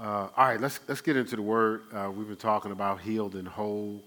[0.00, 1.82] Uh, all right, let's let's get into the word.
[1.92, 4.00] Uh, we've been talking about healed and whole,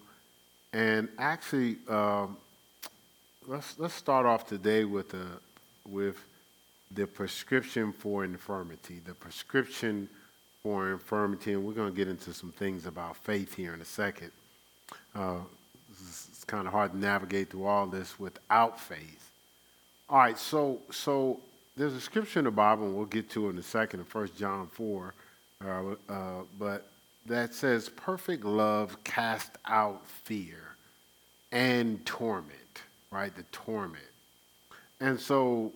[0.72, 2.38] and actually, um,
[3.46, 5.26] let's let's start off today with the
[5.86, 6.16] with
[6.92, 9.02] the prescription for infirmity.
[9.06, 10.08] The prescription
[10.64, 13.86] for infirmity, and we're going to get into some things about faith here in a
[13.86, 14.32] second.
[15.14, 15.40] Uh,
[15.92, 19.30] it's kind of hard to navigate through all this without faith.
[20.10, 21.42] All right, so so
[21.76, 24.06] there's a scripture in the Bible, and we'll get to it in a second, in
[24.06, 25.14] 1 John 4
[25.66, 26.88] uh, uh, but
[27.26, 30.76] that says, perfect love cast out fear
[31.52, 32.82] and torment,
[33.12, 33.36] right?
[33.36, 34.04] The torment.
[35.00, 35.72] And so,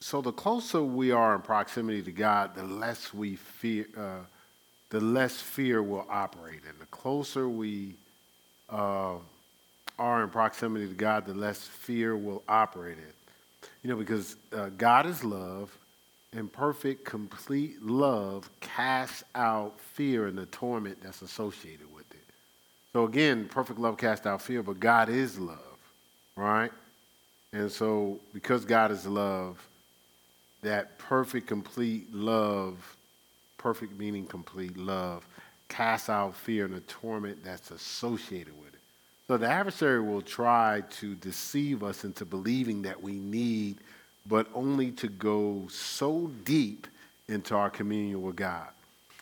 [0.00, 4.20] so the closer we are in proximity to God, the less we fear, uh,
[4.90, 6.60] the less fear will operate.
[6.68, 7.94] And the closer we
[8.70, 9.14] uh,
[9.98, 13.68] are in proximity to God, the less fear will operate in.
[13.82, 15.76] You know, because uh, God is love,
[16.32, 22.24] and perfect, complete love casts out fear and the torment that's associated with it.
[22.92, 25.78] So again, perfect love casts out fear, but God is love,
[26.36, 26.70] right?
[27.52, 29.66] And so because God is love,
[30.62, 32.96] that perfect, complete love,
[33.56, 35.26] perfect meaning complete love,
[35.68, 38.80] casts out fear and the torment that's associated with it.
[39.26, 43.78] So the adversary will try to deceive us into believing that we need
[44.28, 46.86] but only to go so deep
[47.28, 48.68] into our communion with God.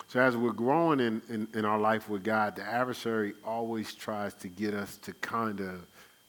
[0.08, 4.34] So as we're growing in, in, in, our life with God, the adversary always tries
[4.34, 5.84] to get us to kind of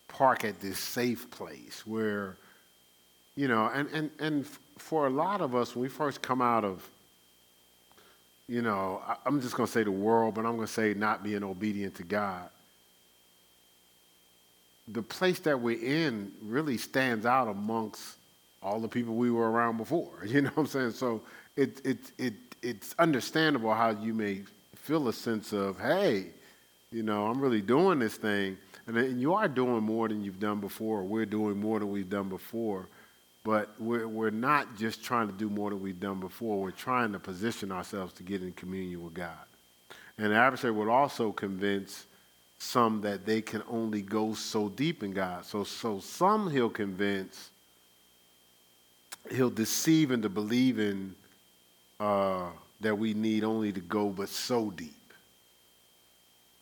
[0.08, 2.38] park at this safe place where,
[3.36, 4.48] you know, and, and, and
[4.78, 6.88] for a lot of us, when we first come out of,
[8.48, 11.24] you know, I'm just going to say the world, but I'm going to say not
[11.24, 12.50] being obedient to God.
[14.88, 18.17] The place that we're in really stands out amongst
[18.68, 20.12] all the people we were around before.
[20.26, 20.92] You know what I'm saying?
[20.92, 21.22] So
[21.56, 24.44] it, it, it, it's understandable how you may
[24.76, 26.28] feel a sense of, hey,
[26.92, 28.58] you know, I'm really doing this thing.
[28.86, 31.04] And, and you are doing more than you've done before.
[31.04, 32.88] We're doing more than we've done before.
[33.44, 36.62] But we're, we're not just trying to do more than we've done before.
[36.62, 39.46] We're trying to position ourselves to get in communion with God.
[40.18, 42.06] And the adversary would also convince
[42.60, 45.46] some that they can only go so deep in God.
[45.46, 47.52] So, so some he'll convince
[49.32, 51.16] he'll deceive into believing
[52.00, 52.50] uh,
[52.82, 54.94] that we need only to go but so deep.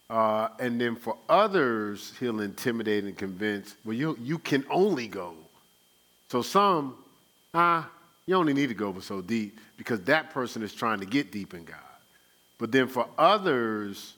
[0.09, 5.33] Uh, and then for others, he'll intimidate and convince, well, you, you can only go.
[6.29, 6.95] So some,
[7.53, 7.89] ah,
[8.25, 11.31] you only need to go but so deep because that person is trying to get
[11.31, 11.77] deep in God.
[12.57, 14.13] But then for others,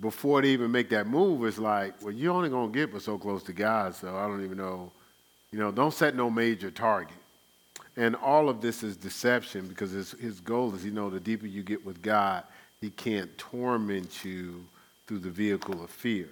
[0.00, 3.02] before they even make that move, it's like, well, you're only going to get but
[3.02, 4.90] so close to God, so I don't even know.
[5.50, 7.16] You know, don't set no major target.
[7.98, 11.46] And all of this is deception because his, his goal is, you know, the deeper
[11.46, 12.44] you get with God,
[12.80, 14.64] he can't torment you
[15.08, 16.28] through the vehicle of fear.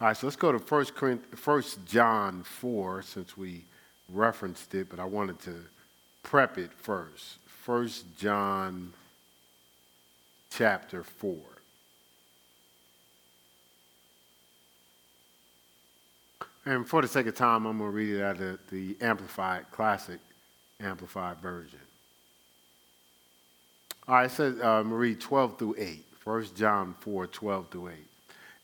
[0.00, 3.64] All right, so let's go to 1, 1 John 4 since we
[4.08, 5.56] referenced it, but I wanted to
[6.22, 7.38] prep it first.
[7.66, 8.92] 1 John
[10.48, 11.36] chapter 4.
[16.66, 19.72] And for the sake of time, I'm going to read it out of the Amplified
[19.72, 20.20] Classic.
[20.80, 21.80] Amplified Version.
[24.08, 26.04] All right, it says, uh, Marie, 12 through 8.
[26.24, 27.94] 1 John 4, 12 through 8.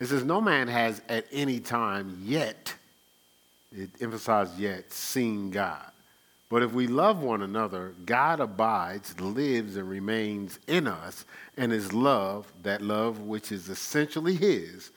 [0.01, 2.75] It says, No man has at any time yet,
[3.73, 5.91] it emphasizes yet, seen God.
[6.49, 11.25] But if we love one another, God abides, lives, and remains in us,
[11.57, 14.93] and his love, that love which is essentially his,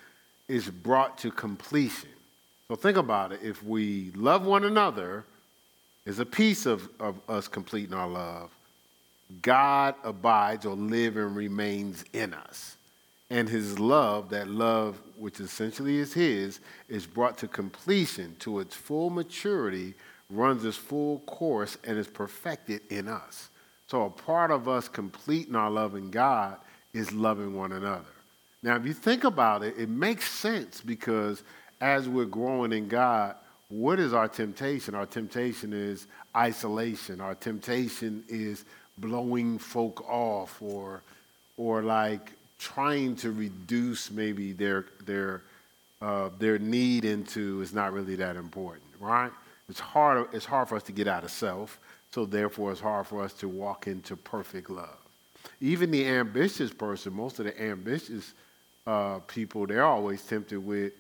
[0.47, 2.09] is brought to completion.
[2.68, 3.40] So think about it.
[3.41, 5.25] If we love one another,
[6.06, 8.52] is a piece of, of us completing our love.
[9.42, 12.78] God abides or lives and remains in us.
[13.30, 18.76] And his love, that love which essentially is his, is brought to completion, to its
[18.76, 19.94] full maturity,
[20.32, 23.50] runs its full course, and is perfected in us.
[23.88, 26.58] So a part of us completing our love in God
[26.94, 28.06] is loving one another.
[28.62, 31.44] Now, if you think about it, it makes sense because
[31.81, 33.36] as we're growing in God,
[33.69, 34.95] what is our temptation?
[34.95, 37.21] Our temptation is isolation.
[37.21, 38.66] Our temptation is
[38.98, 41.01] blowing folk off or,
[41.56, 45.44] or like trying to reduce maybe their, their,
[46.01, 49.31] uh, their need into is not really that important, right?
[49.69, 51.80] It's hard, it's hard for us to get out of self,
[52.12, 54.98] so therefore it's hard for us to walk into perfect love.
[55.62, 58.33] Even the ambitious person, most of the ambitious
[58.88, 60.94] uh, people, they're always tempted with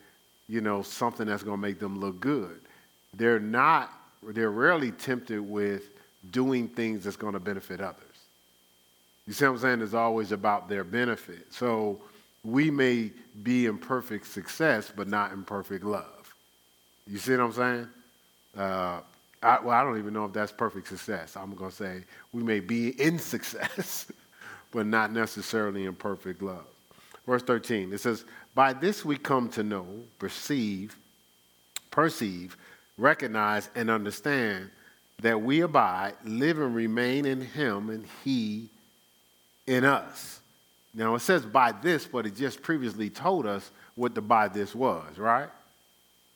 [0.49, 2.59] you know, something that's going to make them look good.
[3.13, 3.93] They're not,
[4.23, 5.83] they're rarely tempted with
[6.31, 8.03] doing things that's going to benefit others.
[9.27, 9.81] You see what I'm saying?
[9.81, 11.53] It's always about their benefit.
[11.53, 12.01] So
[12.43, 13.11] we may
[13.43, 16.33] be in perfect success, but not in perfect love.
[17.05, 17.87] You see what I'm saying?
[18.57, 19.01] Uh,
[19.41, 21.37] I, well, I don't even know if that's perfect success.
[21.37, 22.03] I'm going to say
[22.33, 24.11] we may be in success,
[24.71, 26.65] but not necessarily in perfect love.
[27.27, 28.25] Verse 13, it says,
[28.55, 29.85] By this we come to know,
[30.17, 30.97] perceive,
[31.91, 32.57] perceive,
[32.97, 34.69] recognize, and understand
[35.21, 38.69] that we abide, live, and remain in Him, and He
[39.67, 40.39] in us.
[40.93, 44.73] Now it says by this, but it just previously told us what the by this
[44.73, 45.49] was, right?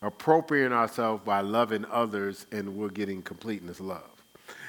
[0.01, 4.03] Appropriating ourselves by loving others, and we're getting completeness love.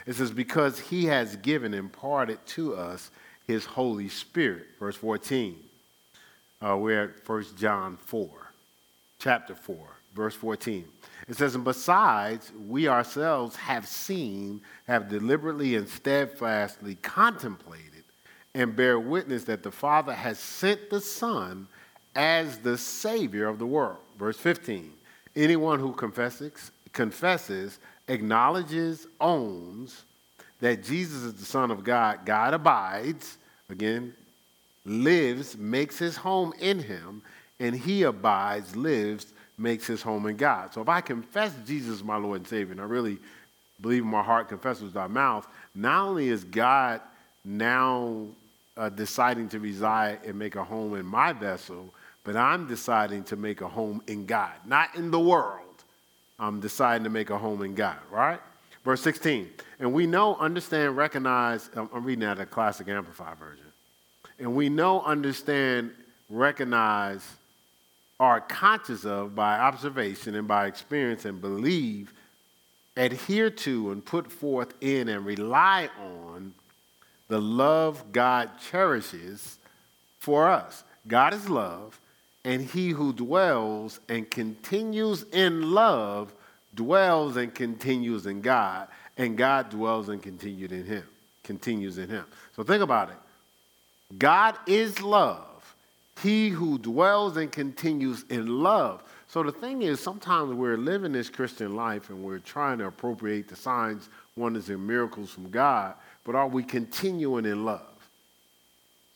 [0.06, 3.11] It says, because he has given, imparted to us
[3.47, 4.67] his Holy Spirit.
[4.79, 5.56] Verse 14.
[6.64, 8.31] Uh, we're at 1 John 4,
[9.19, 9.76] chapter 4,
[10.14, 10.87] verse 14.
[11.28, 18.05] It says, And besides, we ourselves have seen, have deliberately and steadfastly contemplated
[18.55, 21.66] and bear witness that the Father has sent the Son
[22.16, 23.99] as the Savior of the world.
[24.19, 24.90] Verse 15
[25.37, 27.78] Anyone who confesses, confesses,
[28.08, 30.05] acknowledges, owns
[30.61, 33.37] that Jesus is the Son of God, God abides,
[33.69, 34.14] again,
[34.84, 37.22] lives, makes his home in him,
[37.60, 40.75] and he abides, lives, makes his home in God.
[40.75, 43.19] So if I confess Jesus my Lord and Savior, and I really
[43.81, 47.00] believe in my heart, confess with my mouth, not only is God
[47.44, 48.26] now
[48.76, 51.92] uh, deciding to reside and make a home in my vessel,
[52.25, 55.60] but I'm deciding to make a home in God, not in the world.
[56.38, 58.40] I'm deciding to make a home in God, right?
[58.84, 59.50] Verse 16.
[59.78, 63.66] And we know, understand, recognize, I'm reading out a classic amplified version.
[64.38, 65.92] And we know, understand,
[66.28, 67.25] recognize,
[68.19, 72.12] are conscious of by observation and by experience and believe,
[72.96, 76.54] adhere to, and put forth in and rely on
[77.28, 79.58] the love God cherishes
[80.20, 80.84] for us.
[81.06, 81.98] God is love,
[82.44, 86.32] and he who dwells and continues in love
[86.75, 91.04] dwells and continues in God, and God dwells and continued in him,
[91.42, 92.25] continues in him.
[92.56, 93.16] So think about it.
[94.18, 95.74] God is love.
[96.22, 99.02] He who dwells and continues in love.
[99.26, 103.48] So the thing is, sometimes we're living this Christian life and we're trying to appropriate
[103.48, 107.94] the signs, wonders, and miracles from God, but are we continuing in love?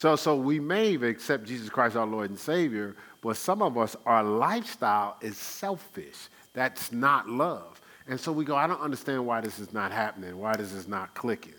[0.01, 3.97] So, so we may accept Jesus Christ our Lord and Savior, but some of us,
[4.07, 6.29] our lifestyle is selfish.
[6.53, 7.81] That's not love.
[8.09, 10.89] And so we go, I don't understand why this is not happening, why this is
[10.89, 11.55] not clicking.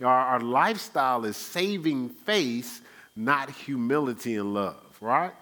[0.00, 2.80] Our, our lifestyle is saving face,
[3.14, 5.32] not humility and love, right?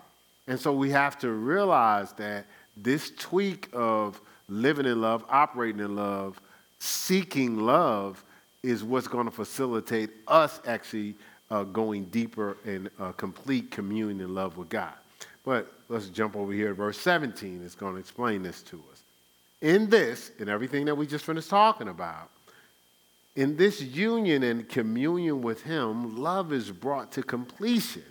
[0.46, 2.46] And so we have to realize that
[2.76, 6.40] this tweak of living in love, operating in love,
[6.78, 8.22] seeking love
[8.62, 11.14] is what's going to facilitate us actually
[11.50, 14.94] uh, going deeper in uh, complete communion and love with God.
[15.44, 17.62] But let's jump over here to verse 17.
[17.64, 19.02] It's going to explain this to us.
[19.60, 22.30] In this, in everything that we just finished talking about,
[23.36, 28.04] in this union and communion with Him, love is brought to completion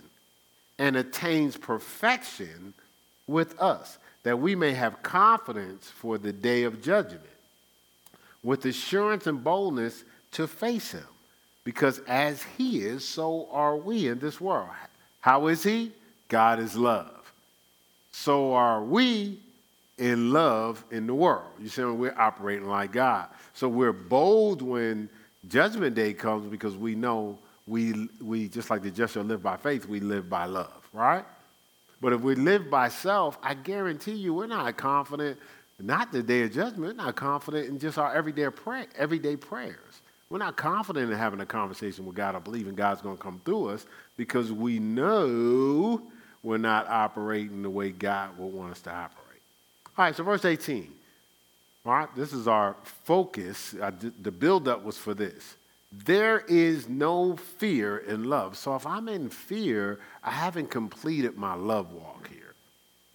[0.78, 2.74] and attains perfection
[3.26, 7.22] with us, that we may have confidence for the day of judgment.
[8.42, 11.06] With assurance and boldness, to face him.
[11.62, 14.68] Because as he is, so are we in this world.
[15.20, 15.92] How is he?
[16.28, 17.32] God is love.
[18.12, 19.38] So are we
[19.98, 21.50] in love in the world.
[21.60, 23.28] You see, we're operating like God.
[23.54, 25.08] So we're bold when
[25.48, 29.56] judgment day comes because we know we, we just like the just shall live by
[29.56, 31.24] faith, we live by love, right?
[32.00, 35.38] But if we live by self, I guarantee you we're not confident,
[35.80, 39.78] not the day of judgment, we're not confident in just our everyday, pray, everyday prayers.
[40.28, 43.40] We're not confident in having a conversation with God or believing God's going to come
[43.44, 46.02] through us because we know
[46.42, 49.40] we're not operating the way God would want us to operate.
[49.96, 50.92] All right, so verse 18.
[51.86, 53.74] All right, this is our focus.
[54.20, 55.56] The buildup was for this.
[55.92, 58.56] There is no fear in love.
[58.56, 62.54] So if I'm in fear, I haven't completed my love walk here.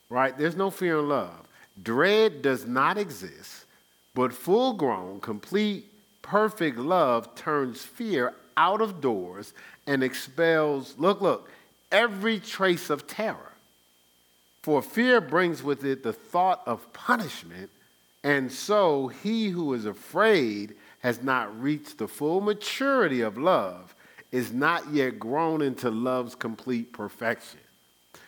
[0.10, 0.38] Right?
[0.38, 1.48] There's no fear in love.
[1.82, 3.66] Dread does not exist,
[4.14, 5.86] but full grown, complete
[6.22, 9.54] perfect love turns fear out of doors
[9.88, 11.50] and expels, look, look,
[11.92, 13.54] every trace of terror.
[14.62, 17.70] For fear brings with it the thought of punishment,
[18.24, 23.96] and so he who is afraid has not reached the full maturity of love,
[24.32, 27.60] is not yet grown into love's complete perfection.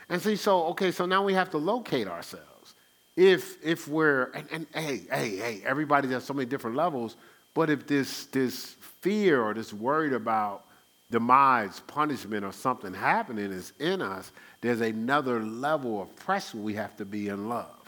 [0.10, 2.76] And see, so, okay, so now we have to locate ourselves.
[3.16, 7.18] If, if we're, and, and hey, hey, hey, everybody's at so many different levels,
[7.54, 10.66] but if this, this fear or this worried about
[11.12, 14.32] demise, punishment, or something happening is in us,
[14.62, 17.81] there's another level of pressure we have to be in love,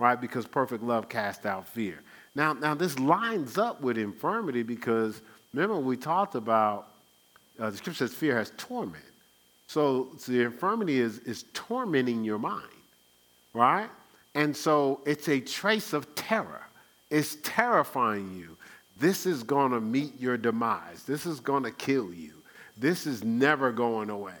[0.00, 0.20] right?
[0.20, 2.00] Because perfect love casts out fear.
[2.34, 5.20] Now, now this lines up with infirmity because
[5.52, 6.88] remember we talked about
[7.60, 9.04] uh, the scripture says fear has torment.
[9.66, 12.64] So, so the infirmity is, is tormenting your mind,
[13.54, 13.90] right?
[14.34, 16.66] And so it's a trace of terror.
[17.10, 18.56] It's terrifying you.
[18.98, 21.02] This is going to meet your demise.
[21.04, 22.32] This is going to kill you.
[22.76, 24.32] This is never going away.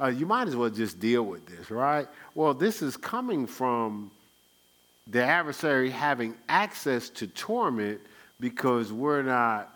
[0.00, 2.08] Uh, you might as well just deal with this, right?
[2.34, 4.10] Well, this is coming from
[5.10, 8.00] the adversary having access to torment
[8.38, 9.74] because we're not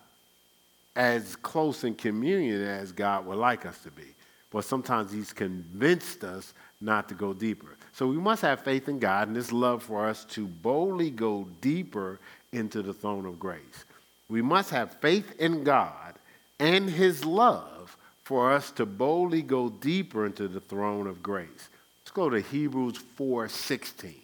[0.96, 4.14] as close in communion as God would like us to be.
[4.50, 7.76] But sometimes He's convinced us not to go deeper.
[7.92, 11.48] So we must have faith in God and this love for us to boldly go
[11.60, 12.20] deeper
[12.52, 13.84] into the throne of grace.
[14.28, 16.14] We must have faith in God
[16.60, 21.68] and His love for us to boldly go deeper into the throne of grace.
[22.02, 24.23] Let's go to Hebrews 4:16.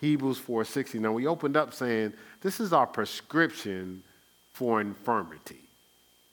[0.00, 1.00] Hebrews 4:16.
[1.00, 4.02] Now we opened up saying this is our prescription
[4.52, 5.60] for infirmity.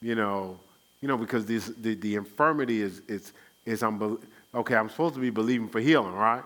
[0.00, 0.58] You know,
[1.00, 3.32] you know because this, the, the infirmity is is
[3.64, 4.22] is unbel-
[4.54, 4.76] okay.
[4.76, 6.44] I'm supposed to be believing for healing, right?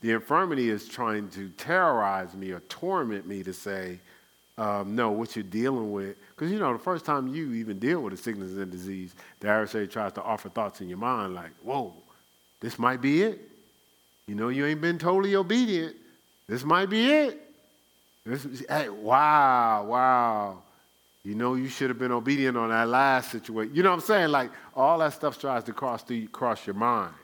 [0.00, 3.98] The infirmity is trying to terrorize me or torment me to say,
[4.56, 6.16] um, no, what you're dealing with.
[6.34, 9.48] Because, you know, the first time you even deal with a sickness and disease, the
[9.48, 11.92] adversary tries to offer thoughts in your mind like, whoa,
[12.60, 13.40] this might be it.
[14.26, 15.96] You know, you ain't been totally obedient.
[16.48, 17.40] This might be it.
[18.24, 20.62] This, hey, wow, wow.
[21.22, 23.74] You know, you should have been obedient on that last situation.
[23.74, 24.28] You know what I'm saying?
[24.30, 27.14] Like, all that stuff tries to cross, through, cross your mind,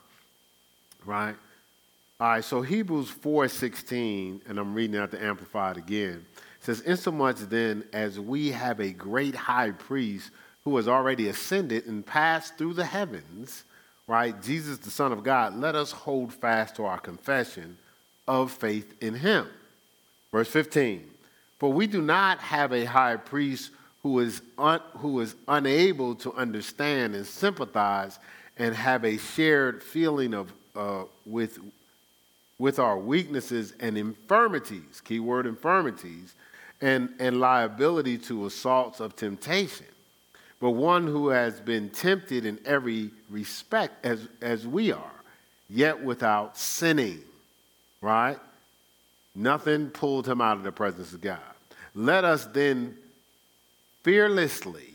[1.06, 1.34] right?
[2.20, 6.24] All right, so Hebrews 4.16, and I'm reading out the Amplified again,
[6.60, 10.30] says, Insomuch then as we have a great high priest
[10.64, 13.64] who has already ascended and passed through the heavens,
[14.06, 17.76] right, Jesus the Son of God, let us hold fast to our confession
[18.26, 19.46] of faith in him.
[20.32, 21.08] Verse 15,
[21.58, 23.70] for we do not have a high priest
[24.02, 28.18] who is, un, who is unable to understand and sympathize
[28.56, 31.58] and have a shared feeling of, uh, with
[32.58, 36.34] with our weaknesses and infirmities, keyword infirmities,
[36.80, 39.86] and, and liability to assaults of temptation,
[40.60, 45.22] but one who has been tempted in every respect as, as we are,
[45.68, 47.22] yet without sinning,
[48.04, 48.38] right?
[49.34, 51.40] Nothing pulled him out of the presence of God.
[51.94, 52.96] Let us then
[54.02, 54.92] fearlessly,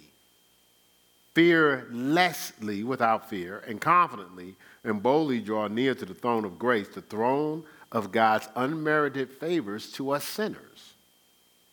[1.34, 7.02] fearlessly, without fear, and confidently and boldly draw near to the throne of grace, the
[7.02, 10.94] throne of God's unmerited favors to us sinners.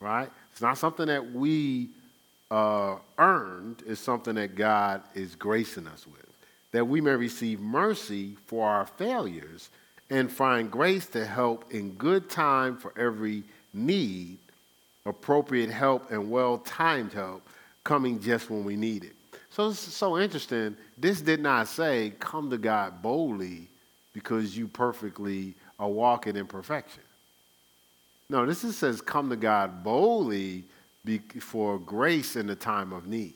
[0.00, 0.30] Right?
[0.52, 1.90] It's not something that we
[2.50, 6.26] uh, earned, it's something that God is gracing us with.
[6.72, 9.68] That we may receive mercy for our failures
[10.10, 14.38] and find grace to help in good time for every need,
[15.04, 17.42] appropriate help, and well timed help
[17.84, 19.14] coming just when we need it.
[19.50, 20.76] So it's so interesting.
[20.98, 23.68] This did not say, come to God boldly
[24.12, 27.02] because you perfectly are walking in perfection.
[28.28, 30.64] No, this is, says, come to God boldly
[31.40, 33.34] for grace in the time of need.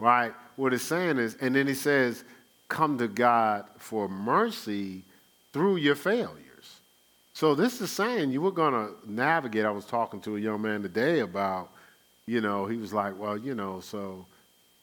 [0.00, 0.32] Right?
[0.56, 2.24] What it's saying is, and then he says,
[2.68, 5.04] come to God for mercy
[5.56, 6.80] through your failures.
[7.32, 9.64] So this is saying you were going to navigate.
[9.64, 11.70] I was talking to a young man today about,
[12.26, 14.26] you know, he was like, well, you know, so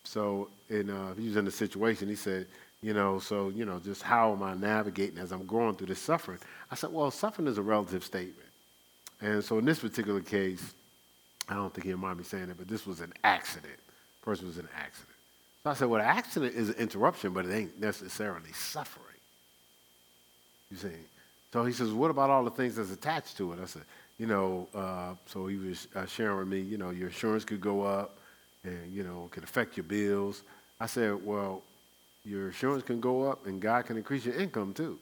[0.04, 2.48] so, in, uh, he was in a situation, he said,
[2.82, 6.02] you know, so, you know, just how am I navigating as I'm going through this
[6.02, 6.40] suffering?
[6.70, 8.50] I said, well, suffering is a relative statement.
[9.22, 10.74] And so in this particular case,
[11.48, 13.78] I don't think he'll mind me saying it, but this was an accident.
[14.22, 15.16] The person was an accident.
[15.64, 19.13] So I said, well, an accident is an interruption, but it ain't necessarily suffering.
[20.74, 20.98] You see?
[21.52, 23.60] So he says, what about all the things that's attached to it?
[23.62, 23.84] I said,
[24.18, 27.62] you know, uh, so he was uh, sharing with me, you know, your insurance could
[27.62, 28.18] go up,
[28.64, 30.42] and you know could affect your bills.
[30.80, 31.62] I said, well,
[32.26, 34.98] your insurance can go up and God can increase your income too.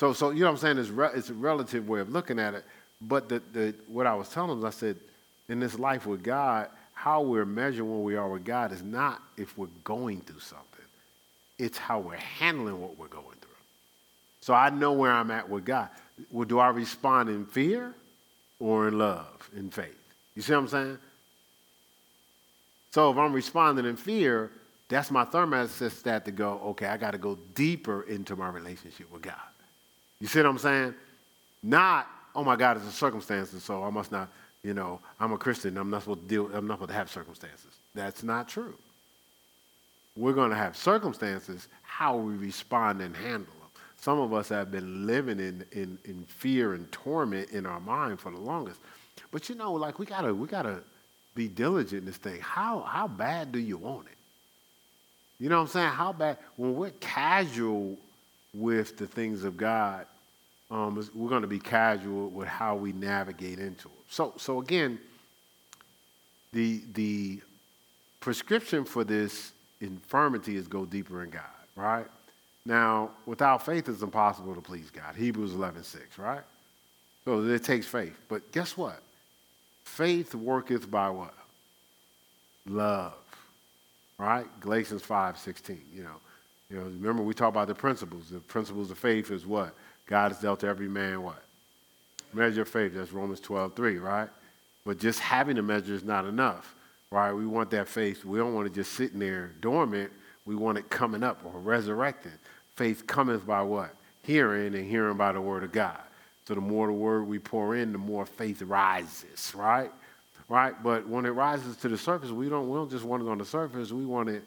[0.00, 0.78] So, so you know what I'm saying?
[0.78, 2.64] It's, re- it's a relative way of looking at it.
[3.00, 4.96] But the, the, what I was telling them, I said,
[5.48, 9.22] in this life with God, how we're measuring where we are with God is not
[9.36, 10.66] if we're going through something.
[11.58, 13.37] It's how we're handling what we're going through.
[14.48, 15.90] So I know where I'm at with God.
[16.30, 17.94] Well, do I respond in fear
[18.58, 19.94] or in love, in faith?
[20.34, 20.98] You see what I'm saying?
[22.90, 24.50] So if I'm responding in fear,
[24.88, 29.20] that's my thermostat to go, okay, I got to go deeper into my relationship with
[29.20, 29.34] God.
[30.18, 30.94] You see what I'm saying?
[31.62, 34.30] Not, oh my God, it's a circumstance, so I must not,
[34.62, 37.10] you know, I'm a Christian, I'm not supposed to deal, I'm not supposed to have
[37.10, 37.74] circumstances.
[37.94, 38.78] That's not true.
[40.16, 43.52] we're going to have circumstances, how we respond and handle.
[44.00, 48.20] Some of us have been living in, in, in fear and torment in our mind
[48.20, 48.80] for the longest.
[49.30, 50.80] But you know, like we gotta we gotta
[51.34, 52.40] be diligent in this thing.
[52.40, 54.16] How how bad do you want it?
[55.38, 55.88] You know what I'm saying?
[55.90, 57.96] How bad when we're casual
[58.54, 60.06] with the things of God,
[60.70, 64.04] um, we're going to be casual with how we navigate into it.
[64.08, 64.98] So so again,
[66.52, 67.40] the the
[68.20, 71.42] prescription for this infirmity is go deeper in God,
[71.76, 72.06] right?
[72.68, 75.16] Now, without faith, it's impossible to please God.
[75.16, 76.42] Hebrews 11, 6, right?
[77.24, 78.14] So it takes faith.
[78.28, 79.00] But guess what?
[79.84, 81.32] Faith worketh by what?
[82.66, 83.14] Love,
[84.18, 84.44] right?
[84.60, 86.16] Galatians 5, 16, you know.
[86.68, 88.28] You know, remember we talked about the principles.
[88.28, 89.74] The principles of faith is what?
[90.06, 91.42] God has dealt to every man what?
[92.34, 92.92] Measure of faith.
[92.94, 94.28] That's Romans 12, 3, right?
[94.84, 96.74] But just having a measure is not enough,
[97.10, 97.32] right?
[97.32, 98.26] We want that faith.
[98.26, 100.12] We don't want it just sitting there dormant.
[100.44, 102.32] We want it coming up or resurrected.
[102.78, 103.92] Faith cometh by what?
[104.22, 105.98] Hearing, and hearing by the word of God.
[106.46, 109.90] So the more the word we pour in, the more faith rises, right?
[110.48, 110.80] Right?
[110.80, 113.36] But when it rises to the surface, we don't, we don't just want it on
[113.36, 114.44] the surface, we want it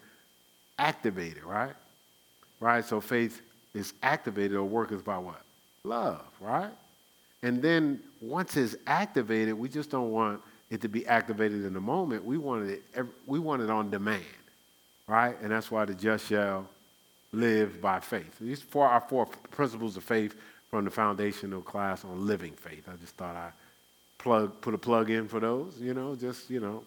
[0.79, 1.73] activated, right?
[2.61, 2.85] Right?
[2.85, 3.41] So faith
[3.73, 5.41] is activated or worketh by what?
[5.83, 6.71] Love, right?
[7.43, 11.81] And then once it's activated, we just don't want it to be activated in the
[11.81, 12.23] moment.
[12.23, 12.81] We want it,
[13.27, 14.23] we want it on demand,
[15.05, 15.35] right?
[15.41, 16.65] And that's why the just shall
[17.31, 18.37] live by faith.
[18.39, 20.35] These four are four principles of faith
[20.69, 22.87] from the foundational class on living faith.
[22.91, 23.53] I just thought I'd
[24.17, 26.83] plug, put a plug in for those, you know, just, you know,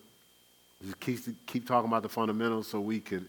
[0.83, 3.27] just keep, keep talking about the fundamentals so we could,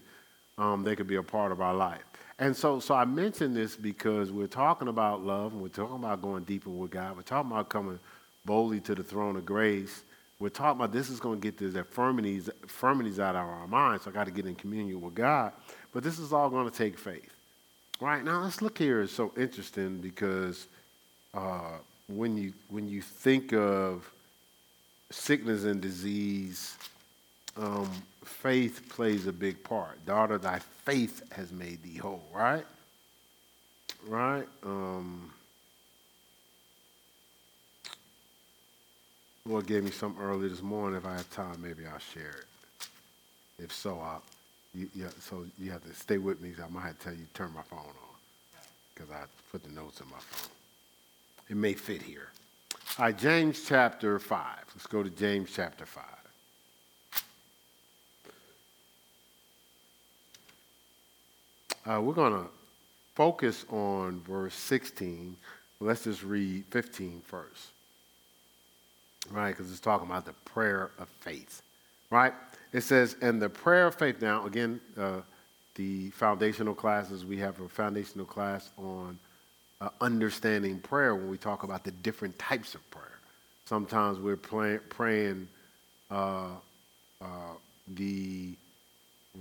[0.58, 2.02] um, they could be a part of our life.
[2.38, 6.20] And so, so I mentioned this because we're talking about love and we're talking about
[6.20, 7.16] going deeper with God.
[7.16, 7.98] We're talking about coming
[8.44, 10.02] boldly to the throne of grace.
[10.38, 14.04] We're talking about this is going to get these infirmities, infirmities out of our minds.
[14.04, 15.52] So I got to get in communion with God.
[15.96, 17.32] But this is all going to take faith.
[18.02, 19.00] Right now, let's look here.
[19.00, 20.66] It's so interesting because
[21.32, 24.06] uh, when you when you think of
[25.10, 26.76] sickness and disease,
[27.56, 27.90] um,
[28.22, 30.04] faith plays a big part.
[30.04, 32.28] Daughter, thy faith has made thee whole.
[32.30, 32.66] Right?
[34.06, 34.46] Right?
[34.64, 35.32] Um,
[39.46, 40.98] Lord gave me something early this morning.
[40.98, 42.88] If I have time, maybe I'll share it.
[43.58, 44.22] If so, I'll
[44.76, 46.52] you, so you have to stay with me.
[46.62, 47.94] I might have to tell you to turn my phone on
[48.94, 50.50] because I put the notes in my phone.
[51.48, 52.28] It may fit here.
[52.98, 54.40] All right, James chapter 5.
[54.74, 56.04] Let's go to James chapter 5.
[61.86, 62.48] Uh, we're going to
[63.14, 65.36] focus on verse 16.
[65.78, 67.68] Let's just read 15 first.
[69.30, 71.62] Right, because it's talking about the prayer of faith.
[72.10, 72.32] Right?
[72.76, 74.20] It says, and the prayer of faith.
[74.20, 75.22] Now, again, uh,
[75.76, 79.18] the foundational classes, we have a foundational class on
[79.80, 83.18] uh, understanding prayer when we talk about the different types of prayer.
[83.64, 85.48] Sometimes we're play, praying
[86.10, 86.48] uh,
[87.22, 87.54] uh,
[87.94, 88.52] the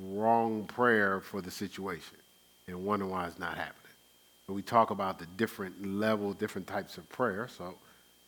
[0.01, 2.15] wrong prayer for the situation
[2.69, 3.75] and wondering why it's not happening.
[4.47, 7.49] We talk about the different levels, different types of prayer.
[7.49, 7.75] So, a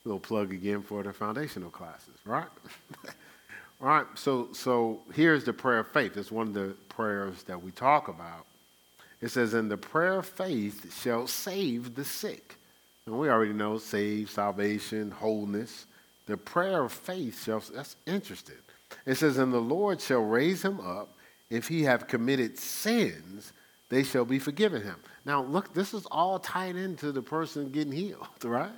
[0.04, 2.50] little plug again for the foundational classes, right?
[3.80, 6.18] All right, so, so here's the prayer of faith.
[6.18, 8.48] It's one of the prayers that we talk about.
[9.22, 12.56] It says, And the prayer of faith shall save the sick.
[13.06, 15.86] And we already know save, salvation, wholeness.
[16.26, 18.56] The prayer of faith shall, that's interesting.
[19.06, 21.14] It says, And the Lord shall raise him up.
[21.50, 23.54] If he have committed sins,
[23.90, 24.98] they shall be forgiven him.
[25.24, 28.72] Now, look, this is all tied into the person getting healed, right?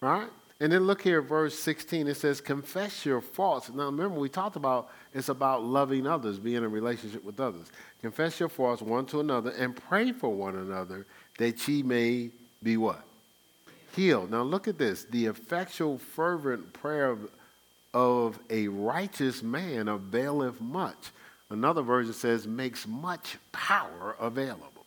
[0.00, 0.30] Right?
[0.64, 2.06] And then look here, verse 16.
[2.06, 3.68] It says, Confess your faults.
[3.68, 7.70] Now, remember, we talked about it's about loving others, being in relationship with others.
[8.00, 11.04] Confess your faults one to another and pray for one another
[11.36, 12.30] that ye may
[12.62, 13.04] be what?
[13.94, 14.30] Healed.
[14.30, 15.04] Now, look at this.
[15.04, 17.28] The effectual, fervent prayer of,
[17.92, 21.10] of a righteous man availeth much.
[21.50, 24.86] Another version says, makes much power available.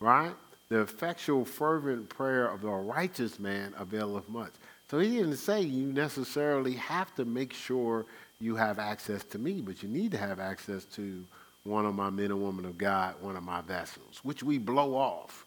[0.00, 0.34] Right?
[0.68, 4.52] The effectual, fervent prayer of a righteous man availeth much.
[4.94, 8.06] So he didn't say you necessarily have to make sure
[8.40, 11.24] you have access to me, but you need to have access to
[11.64, 14.94] one of my men and women of God, one of my vessels, which we blow
[14.94, 15.46] off.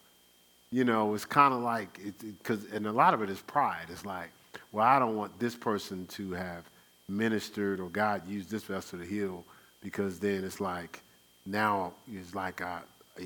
[0.70, 3.86] You know, it's kind of like, because, and a lot of it is pride.
[3.88, 4.28] It's like,
[4.70, 6.64] well, I don't want this person to have
[7.08, 9.46] ministered or God used this vessel to heal
[9.80, 11.00] because then it's like,
[11.46, 12.80] now it's like I,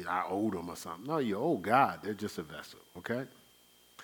[0.08, 1.04] I owed them or something.
[1.04, 1.98] No, you owe God.
[2.04, 3.24] They're just a vessel, okay?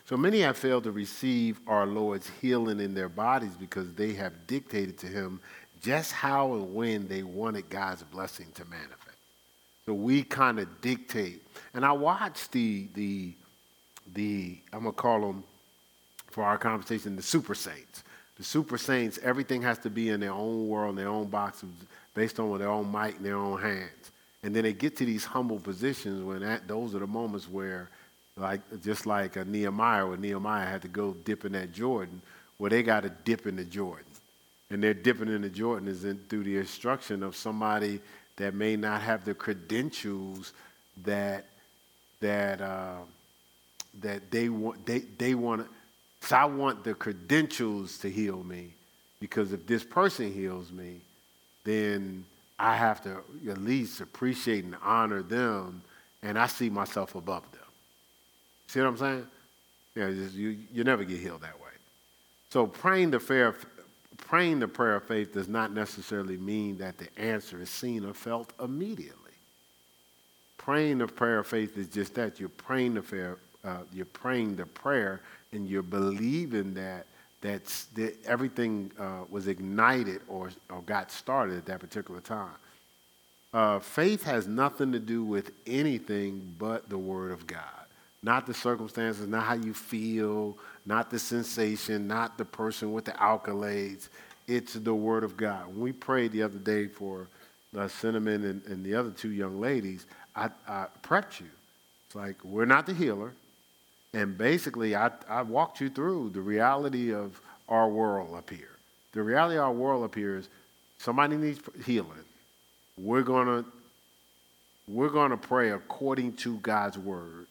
[0.08, 4.46] So many have failed to receive our Lord's healing in their bodies because they have
[4.46, 5.38] dictated to him
[5.82, 9.18] just how and when they wanted God's blessing to manifest.
[9.84, 11.42] So we kind of dictate.
[11.74, 13.34] And I watch the the
[14.14, 15.44] the I'm gonna call them
[16.30, 18.02] for our conversation the super saints.
[18.38, 21.62] The super saints, everything has to be in their own world, in their own box,
[22.14, 24.12] based on their own might and their own hands.
[24.42, 27.90] And then they get to these humble positions when that, those are the moments where,
[28.38, 32.20] like just like a Nehemiah, where Nehemiah had to go dip in that Jordan,
[32.58, 34.04] where they got to dip in the Jordan.
[34.70, 38.00] And they're dipping in the Jordan is in, through the instruction of somebody
[38.36, 40.52] that may not have the credentials
[41.04, 41.46] that
[42.20, 42.98] that uh,
[44.00, 45.66] that they want they, they want
[46.20, 48.74] so I want the credentials to heal me
[49.20, 51.00] because if this person heals me,
[51.64, 52.24] then
[52.58, 55.82] I have to at least appreciate and honor them,
[56.22, 57.57] and I see myself above them.
[58.68, 59.26] See what I'm saying?
[59.94, 61.72] Yeah, you, you never get healed that way.
[62.50, 63.56] So praying the, prayer,
[64.18, 68.14] praying the prayer of faith does not necessarily mean that the answer is seen or
[68.14, 69.14] felt immediately.
[70.58, 74.56] Praying the prayer of faith is just that you're praying the prayer, uh, you're praying
[74.56, 77.06] the prayer and you're believing that
[77.40, 82.54] that's that everything uh, was ignited or, or got started at that particular time.
[83.54, 87.77] Uh, faith has nothing to do with anything but the Word of God.
[88.22, 93.12] Not the circumstances, not how you feel, not the sensation, not the person with the
[93.12, 94.08] accolades.
[94.46, 95.68] It's the Word of God.
[95.68, 97.28] When we prayed the other day for
[97.76, 101.46] uh, Cinnamon and, and the other two young ladies, I, I prepped you.
[102.06, 103.32] It's like, we're not the healer.
[104.14, 108.70] And basically, I, I walked you through the reality of our world up here.
[109.12, 110.48] The reality of our world up here is
[110.96, 112.24] somebody needs healing.
[112.96, 113.64] We're going to
[114.88, 117.46] we're going to pray according to God's word.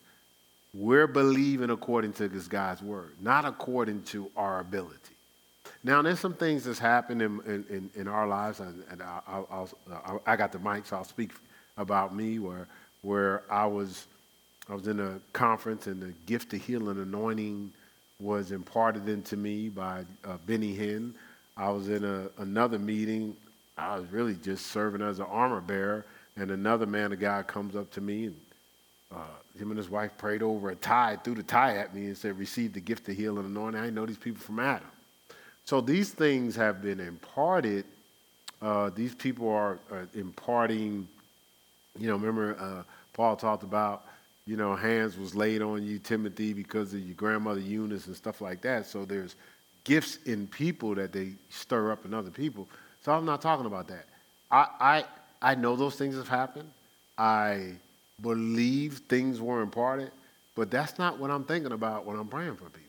[0.77, 4.93] We're believing according to this God's word, not according to our ability.
[5.83, 9.69] Now, there's some things that's happened in, in, in our lives, and, and I, I'll,
[9.91, 11.31] I'll, I got the mic, so I'll speak
[11.77, 12.67] about me, where,
[13.01, 14.05] where I was
[14.69, 17.71] I was in a conference, and the gift of healing anointing
[18.19, 21.13] was imparted into me by uh, Benny Hinn.
[21.55, 23.35] I was in a, another meeting.
[23.77, 27.75] I was really just serving as an armor bearer, and another man of God comes
[27.75, 28.35] up to me, and
[29.15, 29.23] uh,
[29.59, 32.37] him and his wife prayed over a tie, threw the tie at me, and said,
[32.37, 34.87] "Receive the gift of healing and anointing." I know these people from Adam.
[35.65, 37.85] So these things have been imparted.
[38.61, 41.07] Uh, these people are, are, imparting.
[41.99, 44.05] You know, remember uh, Paul talked about
[44.47, 48.39] you know, hands was laid on you, Timothy, because of your grandmother Eunice and stuff
[48.39, 48.85] like that.
[48.85, 49.35] So there's
[49.83, 52.67] gifts in people that they stir up in other people.
[53.03, 54.05] So I'm not talking about that.
[54.49, 56.71] I, I, I know those things have happened.
[57.17, 57.73] I
[58.21, 60.11] believe things were imparted,
[60.55, 62.83] but that's not what I'm thinking about when I'm praying for people.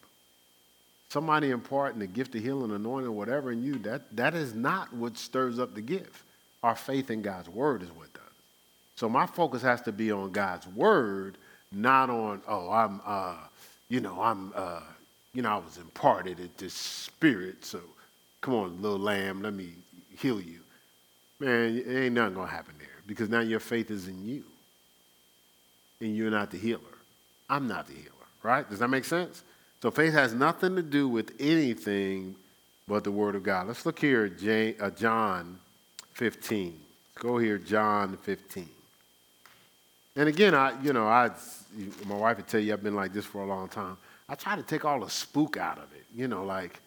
[1.10, 5.16] Somebody imparting the gift of healing, anointing, whatever in you, that, that is not what
[5.16, 6.22] stirs up the gift.
[6.62, 8.22] Our faith in God's word is what does.
[8.96, 11.38] So my focus has to be on God's word
[11.72, 13.36] not on, oh, I'm, uh,
[13.88, 14.80] you know, I'm, uh,
[15.34, 17.80] you know, I was imparted at this spirit, so
[18.40, 19.70] come on, little lamb, let me
[20.18, 20.60] heal you.
[21.38, 24.44] Man, it ain't nothing to happen there because now your faith is in you.
[26.00, 26.80] And you're not the healer.
[27.50, 28.68] I'm not the healer, right?
[28.68, 29.42] Does that make sense?
[29.82, 32.34] So faith has nothing to do with anything
[32.86, 33.68] but the Word of God.
[33.68, 35.58] Let's look here at uh, John
[36.14, 36.66] 15.
[37.14, 38.68] Let's go here, John 15.
[40.16, 41.30] And again, I, you know, I,
[42.06, 43.96] my wife would tell you I've been like this for a long time.
[44.28, 46.04] I try to take all the spook out of it.
[46.14, 46.80] You know, like,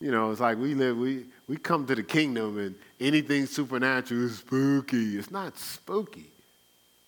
[0.00, 4.24] you know, it's like we live, we, we come to the kingdom and anything supernatural
[4.24, 5.18] is spooky.
[5.18, 6.31] It's not spooky.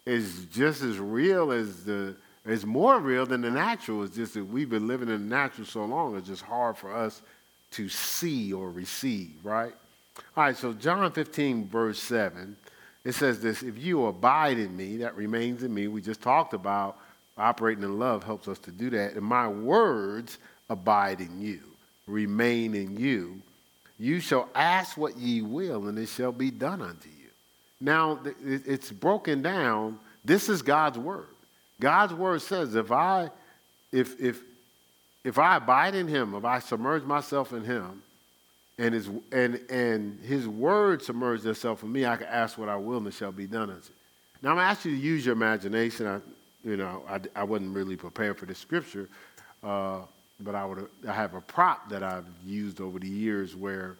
[0.07, 4.03] It's just as real as the, it's more real than the natural.
[4.03, 6.95] It's just that we've been living in the natural so long, it's just hard for
[6.95, 7.23] us
[7.73, 9.73] to see or receive, right?
[10.37, 12.57] All right, so John 15, verse 7
[13.05, 15.89] it says this if you abide in me, that remains in me.
[15.89, 16.97] We just talked about
[17.37, 19.15] operating in love helps us to do that.
[19.15, 20.39] And my words
[20.71, 21.61] abide in you,
[22.07, 23.43] remain in you.
[23.99, 27.14] You shall ask what ye will, and it shall be done unto you.
[27.81, 29.99] Now, it's broken down.
[30.25, 31.27] This is God's word.
[31.81, 33.31] God's word says, if I,
[33.93, 34.41] if, if,
[35.25, 38.03] if I abide in him, if I submerge myself in him,
[38.79, 42.77] and his, and, and his word submerged itself in me, I can ask what I
[42.77, 43.91] will and it shall be done unto
[44.43, 46.07] Now I'm asking you to use your imagination.
[46.07, 46.21] I,
[46.69, 49.09] you know, I, I wasn't really prepared for the scripture,
[49.63, 50.01] uh,
[50.41, 53.97] but I, would, I have a prop that I've used over the years where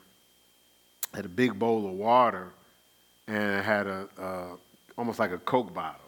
[1.13, 2.49] I had a big bowl of water
[3.27, 4.09] and I had a,
[4.97, 6.01] almost like a Coke bottle.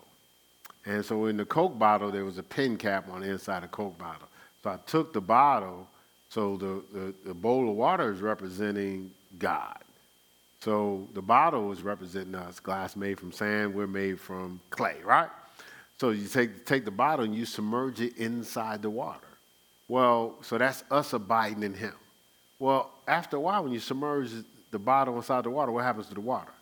[0.84, 3.62] And so in the Coke bottle, there was a pin cap on the inside of
[3.62, 4.28] the Coke bottle.
[4.62, 5.86] So I took the bottle
[6.28, 9.78] so the, the, the bowl of water is representing God.
[10.60, 12.60] So the bottle is representing us.
[12.60, 15.30] Glass made from sand, we're made from clay, right?
[15.98, 19.26] So you take, take the bottle and you submerge it inside the water.
[19.88, 21.94] Well, so that's us abiding in Him.
[22.58, 24.30] Well, after a while, when you submerge
[24.70, 26.52] the bottle inside the water, what happens to the water?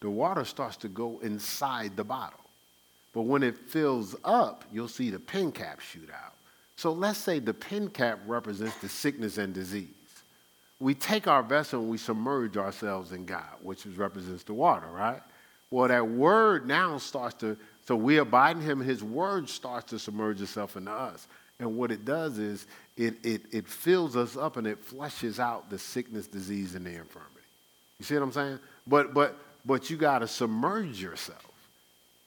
[0.00, 2.38] The water starts to go inside the bottle.
[3.12, 6.34] But when it fills up, you'll see the pin cap shoot out.
[6.76, 9.88] So let's say the pin cap represents the sickness and disease.
[10.78, 15.20] We take our vessel and we submerge ourselves in God, which represents the water, right?
[15.70, 19.98] Well, that word now starts to, so we abide in him, his word starts to
[19.98, 21.26] submerge itself into us.
[21.58, 25.68] And what it does is it, it, it fills us up and it flushes out
[25.70, 27.34] the sickness, disease, and the infirmity.
[27.98, 28.58] You see what I'm saying?
[28.86, 29.36] But, but,
[29.68, 31.44] but you got to submerge yourself.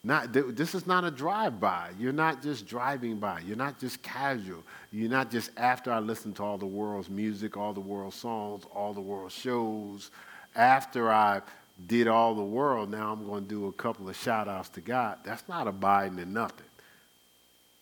[0.04, 1.92] Not, this is not a drive-by.
[2.00, 3.40] You're not just driving by.
[3.40, 4.64] You're not just casual.
[4.92, 8.64] You're not just after I listen to all the world's music, all the world's songs,
[8.76, 10.12] all the world's shows.
[10.56, 11.42] After I
[11.88, 15.18] did all the world, now I'm going to do a couple of shout-outs to God.
[15.24, 16.68] That's not abiding in nothing.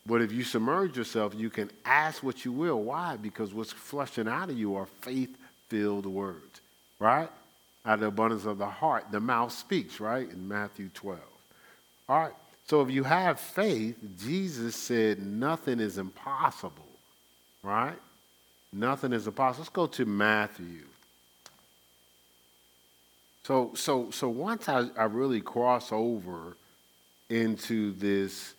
[0.06, 2.82] But if you submerge yourself, you can ask what you will.
[2.82, 3.16] Why?
[3.16, 6.60] Because what's flushing out of you are faith-filled words,
[6.98, 7.30] right?
[7.86, 10.28] Out of the abundance of the heart, the mouth speaks, right?
[10.30, 11.18] In Matthew 12.
[12.08, 12.32] All right.
[12.66, 16.86] So if you have faith, Jesus said nothing is impossible,
[17.62, 17.98] right?
[18.72, 19.62] Nothing is impossible.
[19.62, 20.84] Let's go to Matthew.
[23.44, 26.56] So, so, so once I, I really cross over
[27.28, 28.54] into this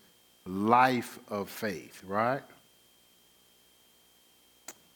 [0.46, 2.42] life of faith, right?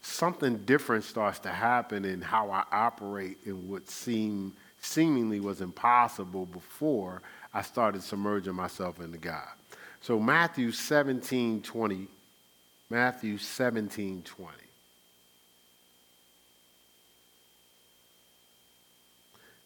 [0.06, 6.46] Something different starts to happen in how I operate in what seemed seemingly was impossible
[6.46, 9.50] before I started submerging myself into God.
[10.02, 12.08] So Matthew 17, 20,
[12.92, 14.54] Matthew 17, 20.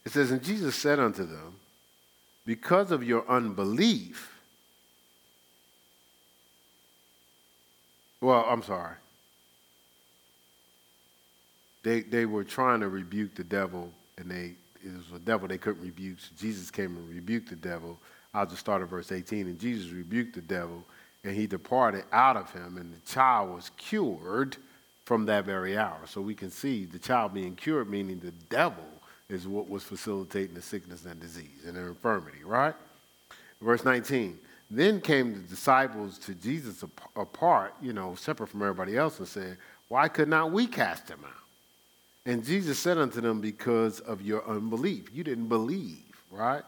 [0.06, 1.58] It says, And Jesus said unto them,
[2.46, 4.40] Because of your unbelief,
[8.22, 8.96] well, I'm sorry.
[11.84, 15.58] They, they were trying to rebuke the devil, and they it was a devil they
[15.58, 16.20] couldn't rebuke.
[16.20, 18.00] So Jesus came and rebuked the devil.
[18.34, 19.48] I'll just start at verse 18.
[19.48, 20.84] And Jesus rebuked the devil,
[21.24, 24.58] and he departed out of him, and the child was cured
[25.06, 26.00] from that very hour.
[26.06, 28.86] So we can see the child being cured, meaning the devil
[29.28, 32.76] is what was facilitating the sickness and disease and the infirmity, right?
[33.62, 34.40] Verse 19.
[34.72, 36.84] Then came the disciples to Jesus
[37.16, 41.20] apart, you know, separate from everybody else, and said, Why could not we cast him
[41.26, 41.39] out?
[42.26, 45.06] And Jesus said unto them, Because of your unbelief.
[45.14, 46.64] You didn't believe, right?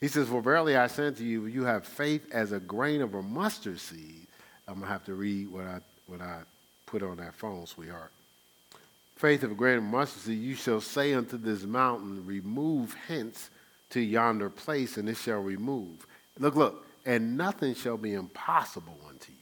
[0.00, 3.14] He says, For verily I say unto you, you have faith as a grain of
[3.14, 4.26] a mustard seed.
[4.66, 6.40] I'm going to have to read what I, what I
[6.86, 8.12] put on that phone, sweetheart.
[9.16, 13.50] Faith of a grain of mustard seed, you shall say unto this mountain, Remove hence
[13.90, 16.06] to yonder place, and it shall remove.
[16.38, 19.38] Look, look, and nothing shall be impossible unto you.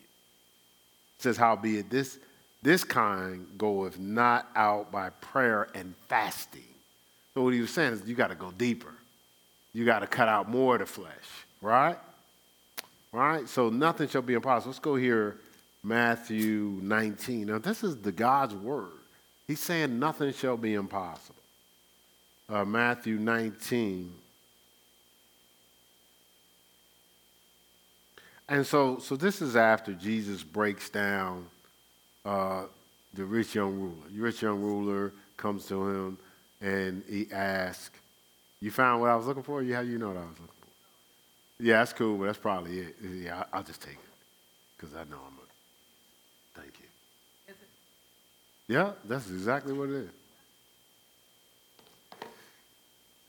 [1.19, 2.19] It says, Howbeit this
[2.63, 6.63] this kind goeth not out by prayer and fasting.
[7.35, 8.95] So what he was saying is you got to go deeper.
[9.73, 11.11] You got to cut out more of the flesh,
[11.61, 11.99] right?
[13.11, 13.49] Right?
[13.49, 14.71] So nothing shall be impossible.
[14.71, 15.39] Let's go here,
[15.83, 17.47] Matthew 19.
[17.47, 18.93] Now, this is the God's word.
[19.49, 21.35] He's saying nothing shall be impossible.
[22.49, 24.13] Uh, Matthew 19.
[28.49, 31.47] And so, so this is after Jesus breaks down
[32.25, 32.65] uh,
[33.15, 34.09] the rich young ruler.
[34.11, 36.19] The rich young ruler comes to him
[36.61, 37.99] and he asks,
[38.61, 39.63] You found what I was looking for?
[39.63, 40.53] Yeah, how you know what I was looking for?
[41.63, 42.97] Yeah, that's cool, but that's probably it.
[43.03, 43.99] Yeah, I'll just take it
[44.77, 46.61] because I know I'm a.
[46.61, 47.55] Thank you.
[48.69, 50.11] Yeah, that's exactly what it is.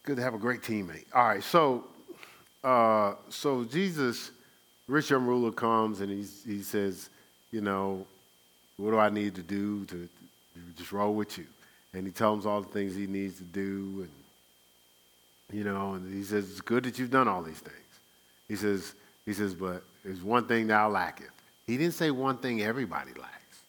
[0.04, 1.06] Good to have a great teammate.
[1.14, 1.86] All right, so
[2.64, 4.32] uh, so Jesus,
[4.88, 7.10] rich young ruler comes and he he says,
[7.52, 8.06] you know,
[8.78, 11.46] what do I need to do to, to just roll with you?
[11.94, 14.08] And he tells him all the things he needs to do.
[14.08, 14.10] And,
[15.52, 17.78] you know, and he says, it's good that you've done all these things.
[18.48, 18.94] He says,
[19.26, 21.30] he says, but there's one thing thou lacketh.
[21.68, 23.62] He didn't say one thing everybody lacks.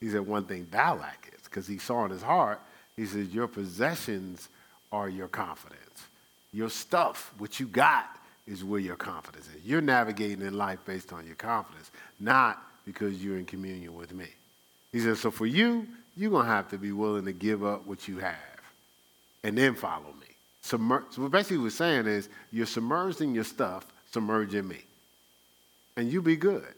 [0.00, 2.60] He said one thing thou lackest, because he saw in his heart,
[2.96, 4.48] he says, your possessions
[4.92, 5.78] are your confidence.
[6.52, 8.06] Your stuff, what you got,
[8.46, 9.64] is where your confidence is.
[9.64, 14.26] You're navigating in life based on your confidence, not because you're in communion with me.
[14.92, 17.86] He says, so for you, you're going to have to be willing to give up
[17.86, 18.36] what you have
[19.44, 20.26] and then follow me.
[20.62, 24.80] Submer- so what basically we're saying is you're submerged in your stuff, submerge in me.
[25.96, 26.74] And you be good.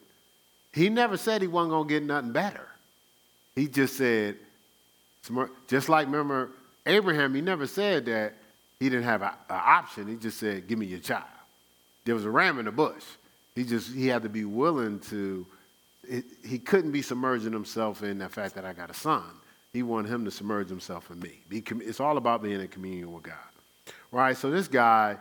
[0.73, 2.67] He never said he wasn't going to get nothing better.
[3.55, 4.37] He just said,
[5.69, 6.51] just like remember
[6.87, 8.35] Abraham, he never said that
[8.81, 10.09] he didn't have an option.
[10.09, 11.25] He just said, Give me your child.
[12.05, 13.05] There was a ram in the bush.
[13.55, 15.47] He just he had to be willing to.
[16.09, 19.23] It, he couldn't be submerging himself in the fact that I got a son.
[19.73, 21.41] He wanted him to submerge himself in me.
[21.51, 23.35] It's all about being in communion with God,
[24.11, 24.37] right?
[24.37, 25.17] So this guy,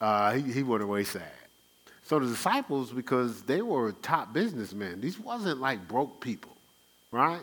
[0.00, 1.22] uh, he, he went away sad.
[2.04, 6.52] So the disciples, because they were top businessmen, these wasn't like broke people,
[7.10, 7.40] right?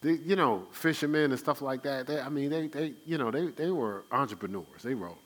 [0.00, 2.06] They, you know, fishermen and stuff like that.
[2.06, 4.82] They, I mean, they, they, you know, they, they were entrepreneurs.
[4.82, 5.18] They wrote.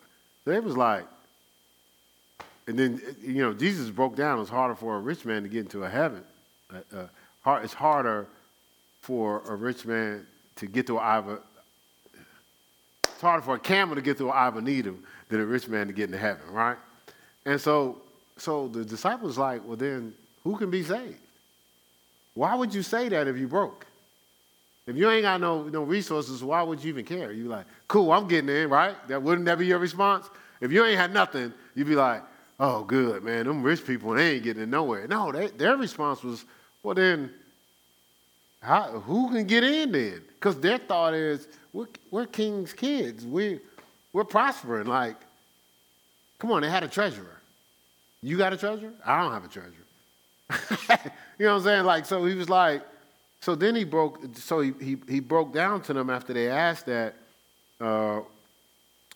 [0.45, 1.05] So they was like,
[2.67, 4.39] and then, you know, Jesus broke down.
[4.39, 6.25] It was harder for a rich man to get into a heaven.
[6.73, 7.07] Uh, uh,
[7.43, 8.27] hard, it's harder
[9.01, 11.39] for a rich man to get to Iva.
[13.05, 14.97] It's harder for a camel to get through an eye of a needle
[15.29, 16.77] than a rich man to get into heaven, right?
[17.45, 17.99] And so,
[18.37, 21.19] so the disciples like, well, then who can be saved?
[22.35, 23.87] Why would you say that if you broke?
[24.87, 27.33] If you ain't got no, no resources, why would you even care?
[27.33, 28.97] You like, cool, I'm getting in, right?
[29.09, 30.29] That wouldn't that be your response?
[30.61, 32.23] If you ain't had nothing, you'd be like,
[32.59, 35.07] oh, good, man, them rich people, they ain't getting nowhere.
[35.07, 36.45] No, they, their response was,
[36.83, 37.31] well, then,
[38.61, 40.23] how, who can get in then?
[40.35, 43.27] Because their thought is, we're, we're king's kids.
[43.27, 43.61] We,
[44.13, 44.87] we're prospering.
[44.87, 45.17] Like,
[46.39, 47.41] come on, they had a treasurer.
[48.23, 48.93] You got a treasurer?
[49.05, 49.73] I don't have a treasurer.
[51.39, 51.85] you know what I'm saying?
[51.85, 52.83] Like, so he was like,
[53.41, 56.87] so then he broke, so he, he, he broke down to them after they asked
[56.87, 57.15] that.
[57.81, 58.21] Uh,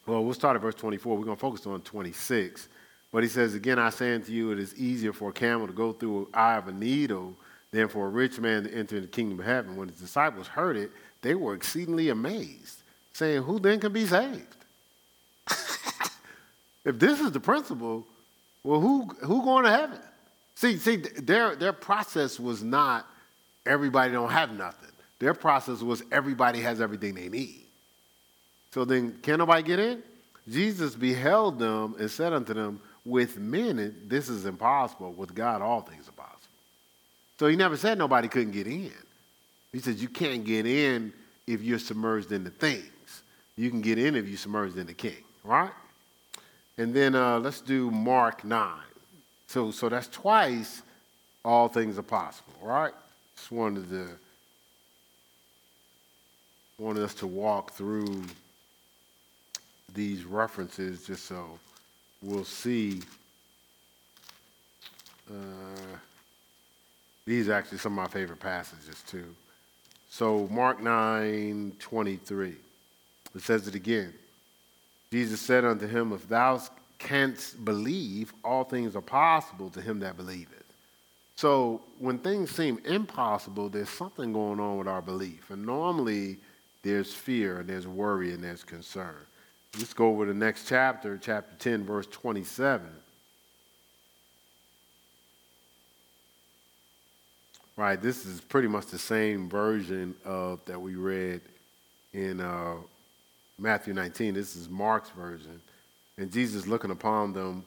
[0.07, 1.16] well, we'll start at verse 24.
[1.16, 2.68] We're going to focus on 26.
[3.12, 5.72] But he says, Again, I say unto you, it is easier for a camel to
[5.72, 7.35] go through an eye of a needle
[7.76, 9.76] than for a rich man to enter the kingdom of heaven.
[9.76, 10.90] When his disciples heard it,
[11.22, 14.56] they were exceedingly amazed, saying, Who then can be saved?
[16.84, 18.06] if this is the principle,
[18.64, 19.98] well, who, who going to heaven?
[20.54, 23.06] See, see, their, their process was not
[23.66, 24.90] everybody don't have nothing.
[25.18, 27.62] Their process was everybody has everything they need.
[28.72, 30.02] So then, can nobody get in?
[30.48, 35.12] Jesus beheld them and said unto them, With men, this is impossible.
[35.12, 36.05] With God, all things.
[37.38, 38.92] So he never said nobody couldn't get in.
[39.72, 41.12] He said, You can't get in
[41.46, 43.22] if you're submerged in the things.
[43.57, 45.70] You can get in if you're submerged in the king, right?
[46.79, 48.70] And then uh, let's do Mark 9.
[49.46, 50.83] So, so that's twice
[51.44, 52.92] all things are possible, right?
[53.37, 54.09] Just wanted to
[56.79, 58.22] wanted us to walk through
[59.94, 61.59] these references just so
[62.22, 63.01] we'll see.
[65.31, 65.96] Uh,
[67.26, 69.26] these are actually some of my favorite passages too.
[70.08, 72.54] So Mark 9, 23.
[73.34, 74.14] It says it again.
[75.12, 76.60] Jesus said unto him, If thou
[76.98, 80.64] canst believe, all things are possible to him that believeth.
[81.34, 85.50] So when things seem impossible, there's something going on with our belief.
[85.50, 86.38] And normally
[86.82, 89.16] there's fear and there's worry and there's concern.
[89.76, 92.86] Let's go over the next chapter, chapter 10, verse 27.
[97.78, 101.42] Right, this is pretty much the same version of that we read
[102.14, 102.76] in uh,
[103.58, 104.32] Matthew 19.
[104.32, 105.60] This is Mark's version.
[106.16, 107.66] And Jesus looking upon them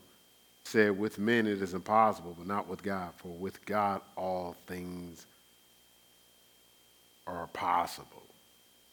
[0.63, 5.27] said, With men it is impossible, but not with God, for with God all things
[7.27, 8.23] are possible.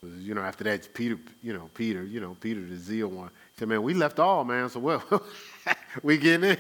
[0.03, 3.69] You know, after that, Peter, you know, Peter, you know, Peter the zeal one, said,
[3.69, 5.03] Man, we left all, man, so well,
[6.03, 6.59] we getting in?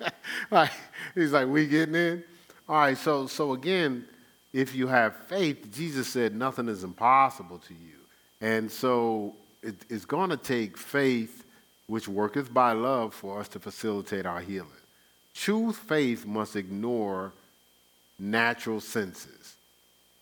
[0.50, 0.72] like,
[1.14, 2.24] he's like, We getting in?
[2.70, 4.04] All right, so so again,
[4.52, 7.96] if you have faith, Jesus said nothing is impossible to you.
[8.40, 11.42] And so it, it's going to take faith
[11.88, 14.70] which worketh by love for us to facilitate our healing.
[15.34, 17.32] True faith must ignore
[18.20, 19.56] natural senses.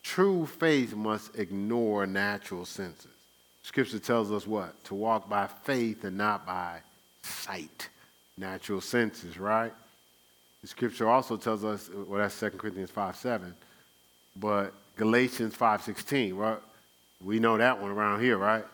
[0.02, 3.10] True faith must ignore natural senses.
[3.62, 4.82] Scripture tells us what?
[4.84, 6.78] To walk by faith and not by
[7.22, 7.90] sight.
[8.38, 9.74] Natural senses, right?
[10.62, 13.54] The scripture also tells us, well, that's 2 Corinthians 5 7,
[14.36, 16.58] but Galatians 5 16, right?
[17.24, 18.64] We know that one around here, right?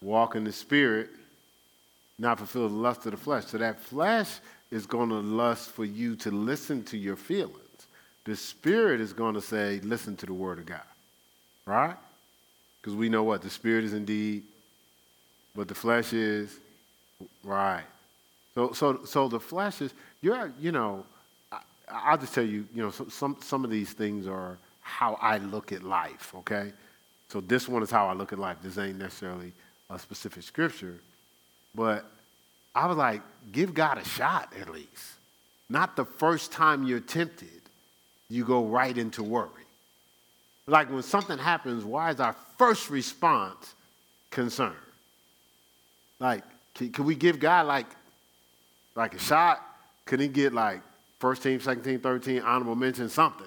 [0.00, 1.10] Walk in the spirit
[2.18, 3.46] not fulfill the lust of the flesh.
[3.46, 4.40] So that flesh
[4.70, 7.54] is going to lust for you to listen to your feelings.
[8.24, 10.82] The spirit is going to say, listen to the word of God.
[11.64, 11.96] Right?
[12.80, 13.42] Because we know what?
[13.42, 14.42] The spirit is indeed,
[15.54, 16.58] but the flesh is
[17.44, 17.84] right.
[18.54, 21.04] So, so, so the flesh is, you're, you know,
[21.90, 25.38] I, will just tell you, you know, some, some of these things are how I
[25.38, 26.72] look at life, okay?
[27.28, 28.56] So this one is how I look at life.
[28.62, 29.52] This ain't necessarily
[29.90, 30.98] a specific scripture,
[31.74, 32.04] but
[32.74, 35.14] I was like, give God a shot at least.
[35.68, 37.48] Not the first time you're tempted,
[38.28, 39.48] you go right into worry.
[40.66, 43.74] Like when something happens, why is our first response
[44.30, 44.74] concern?
[46.20, 46.42] Like,
[46.74, 47.86] Can, can we give God like,
[48.94, 49.62] like a shot?
[50.08, 50.80] Can he get like
[51.18, 53.46] first team, second team, third team, honorable mention, something?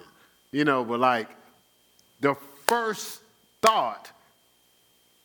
[0.52, 1.28] You know, but like
[2.20, 2.36] the
[2.66, 3.20] first
[3.60, 4.10] thought,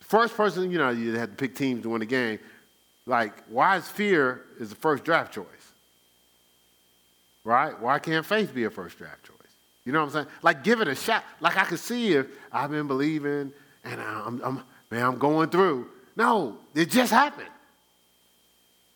[0.01, 2.39] first person, you know, you had to pick teams to win the game.
[3.05, 5.45] Like, why is fear is the first draft choice?
[7.43, 7.79] Right?
[7.79, 9.35] Why can't faith be a first draft choice?
[9.85, 10.27] You know what I'm saying?
[10.41, 11.23] Like, give it a shot.
[11.39, 13.53] Like, I could see if I've been believing
[13.85, 15.87] and I'm, I'm man, I'm going through.
[16.15, 17.47] No, it just happened.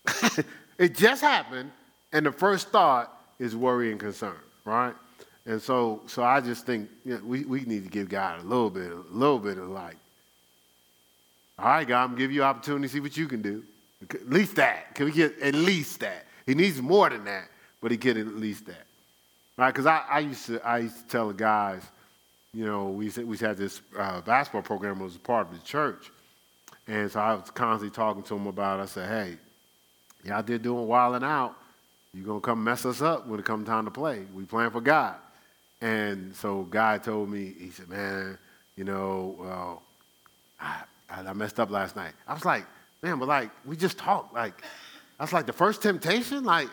[0.78, 1.72] it just happened,
[2.14, 4.94] and the first thought is worry and concern, right?
[5.46, 8.44] And so, so I just think you know, we, we need to give God a
[8.44, 9.96] little bit, a little bit of like,
[11.58, 13.64] all right, God, I'm gonna give you opportunity to see what you can do.
[14.10, 14.96] At least that.
[14.96, 16.26] Can we get at least that?
[16.46, 17.50] He needs more than that,
[17.82, 18.86] but he get at least that.
[19.58, 19.72] Right?
[19.72, 21.84] Because I, I used to I used to tell the guys,
[22.54, 25.66] you know, we we had this uh, basketball program that was a part of the
[25.66, 26.12] church,
[26.88, 28.80] and so I was constantly talking to them about.
[28.80, 28.84] It.
[28.84, 29.38] I said, hey,
[30.24, 31.56] y'all there doing wilding out.
[32.14, 34.26] You're gonna come mess us up when it comes time to play.
[34.34, 35.16] We playing for God.
[35.80, 38.38] And so God told me, he said, man,
[38.76, 39.84] you know, well,
[40.60, 42.14] I, I messed up last night.
[42.28, 42.66] I was like,
[43.02, 44.34] man, but like, we just talked.
[44.34, 44.62] Like,
[45.20, 46.44] that's like the first temptation.
[46.44, 46.70] Like,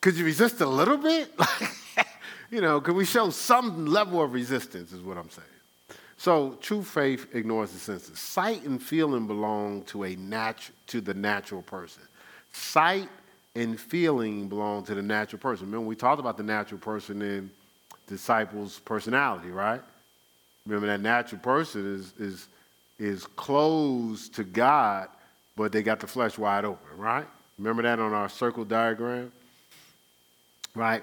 [0.00, 1.32] could you resist a little bit?
[1.38, 2.06] Like,
[2.50, 5.46] you know, could we show some level of resistance, is what I'm saying.
[6.16, 8.18] So, true faith ignores the senses.
[8.18, 12.02] Sight and feeling belong to, a natu- to the natural person.
[12.52, 13.10] Sight
[13.54, 15.66] and feeling belong to the natural person.
[15.66, 17.50] Remember, we talked about the natural person in
[18.06, 19.80] disciples' personality, right?
[20.66, 22.48] Remember that natural person is, is,
[22.98, 25.08] is closed to God,
[25.56, 27.26] but they got the flesh wide open, right?
[27.58, 29.32] Remember that on our circle diagram?
[30.74, 31.02] Right?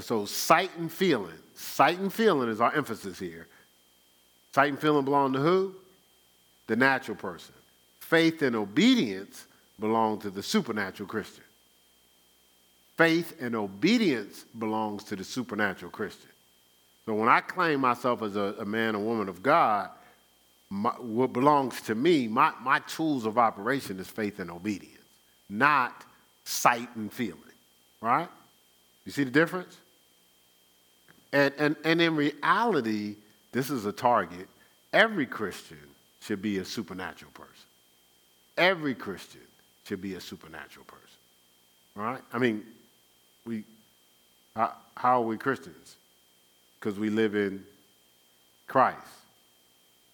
[0.00, 1.34] So sight and feeling.
[1.56, 3.48] Sight and feeling is our emphasis here.
[4.52, 5.74] Sight and feeling belong to who?
[6.68, 7.54] The natural person.
[8.00, 9.46] Faith and obedience
[9.80, 11.44] belong to the supernatural Christian.
[12.98, 16.30] Faith and obedience belongs to the supernatural Christian.
[17.06, 19.88] So when I claim myself as a, a man or woman of God,
[20.68, 24.98] my, what belongs to me, my, my tools of operation is faith and obedience,
[25.48, 26.04] not
[26.42, 27.38] sight and feeling.
[28.00, 28.28] Right?
[29.04, 29.78] You see the difference?
[31.32, 33.14] And, and, and in reality,
[33.52, 34.48] this is a target.
[34.92, 35.78] Every Christian
[36.20, 37.54] should be a supernatural person.
[38.56, 39.42] Every Christian
[39.84, 41.04] should be a supernatural person.
[41.94, 42.22] Right?
[42.32, 42.64] I mean,
[43.48, 43.64] we,
[44.54, 45.96] how, how are we Christians?
[46.78, 47.64] because we live in
[48.66, 48.98] Christ,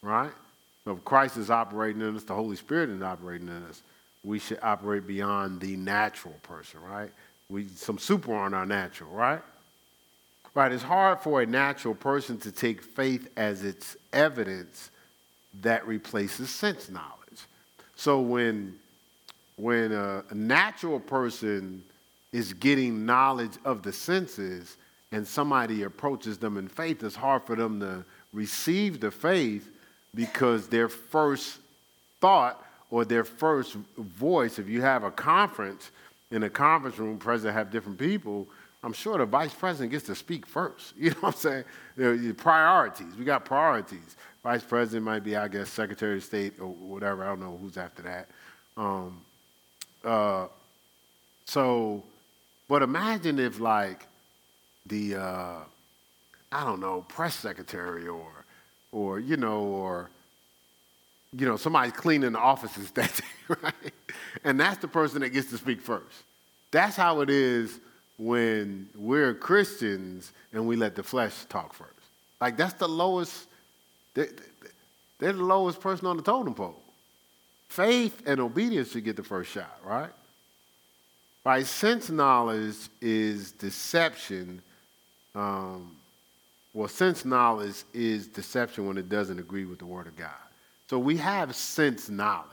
[0.03, 0.32] right?
[0.85, 3.82] So if Christ is operating in us, the Holy Spirit is operating in us,
[4.22, 7.11] we should operate beyond the natural person, right?
[7.49, 9.43] We some super on our natural, right?
[10.55, 14.91] Right, it's hard for a natural person to take faith as its evidence
[15.62, 17.11] that replaces sense knowledge.
[17.97, 18.76] So when
[19.57, 21.82] when a, a natural person
[22.35, 24.76] is getting knowledge of the senses,
[25.12, 29.70] and somebody approaches them in faith, it's hard for them to receive the faith
[30.16, 31.59] because their first
[32.20, 32.61] thought
[32.91, 35.93] or their first voice, if you have a conference,
[36.32, 38.49] in a conference room, president have different people,
[38.82, 40.93] I'm sure the vice president gets to speak first.
[40.99, 41.64] You know what I'm saying?
[41.97, 43.14] The priorities.
[43.16, 44.16] We got priorities.
[44.43, 47.22] Vice president might be, I guess, Secretary of State or whatever.
[47.22, 48.28] I don't know who's after that.
[48.76, 49.20] Um,
[50.05, 50.49] uh,
[51.45, 52.03] so,
[52.69, 54.07] but imagine if like
[54.87, 55.57] the uh,
[56.53, 58.29] I don't know press secretary or
[58.93, 60.11] or you know or
[61.33, 63.93] you know somebody cleaning the offices that day, right?
[64.45, 66.23] And that's the person that gets to speak first.
[66.71, 67.81] That's how it is
[68.19, 71.91] when we're Christians and we let the flesh talk first.
[72.41, 73.47] Like that's the lowest.
[74.15, 74.29] They're,
[75.19, 76.81] they're the lowest person on the totem pole.
[77.69, 80.11] Faith and obedience should get the first shot, right?
[81.45, 81.66] Right?
[81.66, 84.62] Sense knowledge is deception
[85.34, 85.97] um,
[86.72, 90.30] well, sense knowledge is deception when it doesn't agree with the Word of God.
[90.88, 92.49] So we have sense knowledge.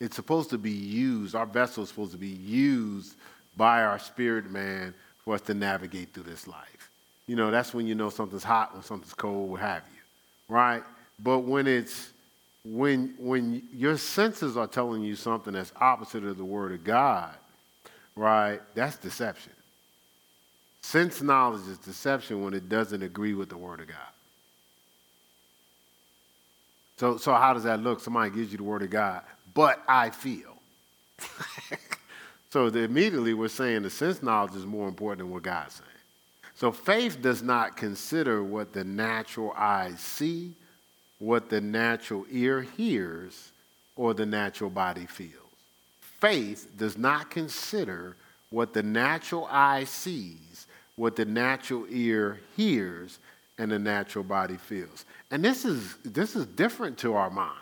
[0.00, 3.16] It's supposed to be used, our vessel is supposed to be used
[3.56, 4.92] by our spirit man
[5.24, 6.90] for us to navigate through this life.
[7.26, 10.82] You know, that's when you know something's hot, when something's cold, what have you, right?
[11.22, 12.10] But when it's
[12.66, 17.34] when when your senses are telling you something that's opposite of the word of God,
[18.16, 18.60] right?
[18.74, 19.52] That's deception.
[20.82, 23.96] Sense knowledge is deception when it doesn't agree with the Word of God.
[26.96, 28.00] So, so how does that look?
[28.00, 29.22] Somebody gives you the Word of God,
[29.54, 30.54] but I feel.
[32.50, 35.88] so immediately we're saying the sense knowledge is more important than what God's saying.
[36.54, 40.54] So faith does not consider what the natural eyes see,
[41.18, 43.52] what the natural ear hears,
[43.96, 45.43] or the natural body feels.
[46.24, 48.16] Faith does not consider
[48.48, 50.66] what the natural eye sees,
[50.96, 53.18] what the natural ear hears,
[53.58, 55.04] and the natural body feels.
[55.30, 57.60] And this is, this is different to our minds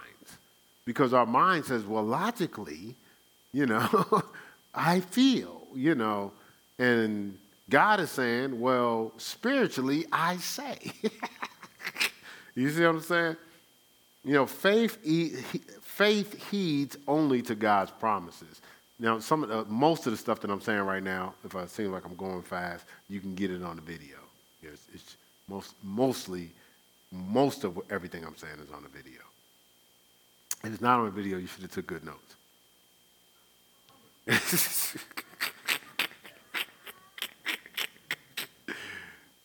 [0.85, 2.95] because our mind says, well, logically,
[3.53, 4.23] you know,
[4.75, 6.33] I feel, you know,
[6.79, 7.37] and
[7.69, 10.79] God is saying, well, spiritually, I say.
[12.55, 13.37] you see what I'm saying?
[14.25, 14.99] You know, faith,
[15.83, 18.61] faith heeds only to God's promises.
[19.01, 21.67] Now, some of the, most of the stuff that I'm saying right now, if I
[21.67, 24.17] seem like I'm going fast, you can get it on the video.
[24.63, 25.17] It's, it's
[25.49, 26.51] most, mostly,
[27.11, 29.19] most of everything I'm saying is on the video.
[30.63, 32.37] If it's not on the video, you should have took good notes.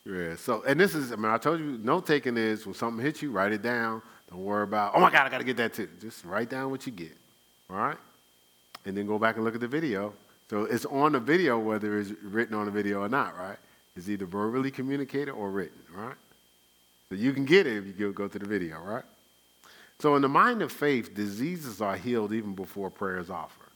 [0.06, 0.36] yeah.
[0.36, 3.24] So, and this is, I mean, I told you, note taking is when something hits
[3.24, 4.04] you, write it down.
[4.30, 5.90] Don't worry about, oh my God, I got to get that too.
[6.02, 7.16] Just write down what you get.
[7.70, 7.98] All right?
[8.86, 10.14] And then go back and look at the video.
[10.50, 13.58] So it's on the video whether it's written on the video or not, right?
[13.96, 16.16] It's either verbally communicated or written, right?
[17.10, 19.04] So you can get it if you go to the video, right?
[20.00, 23.68] So in the mind of faith, diseases are healed even before prayer is offered.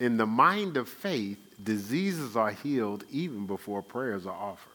[0.00, 4.73] In the mind of faith, diseases are healed even before prayers are offered.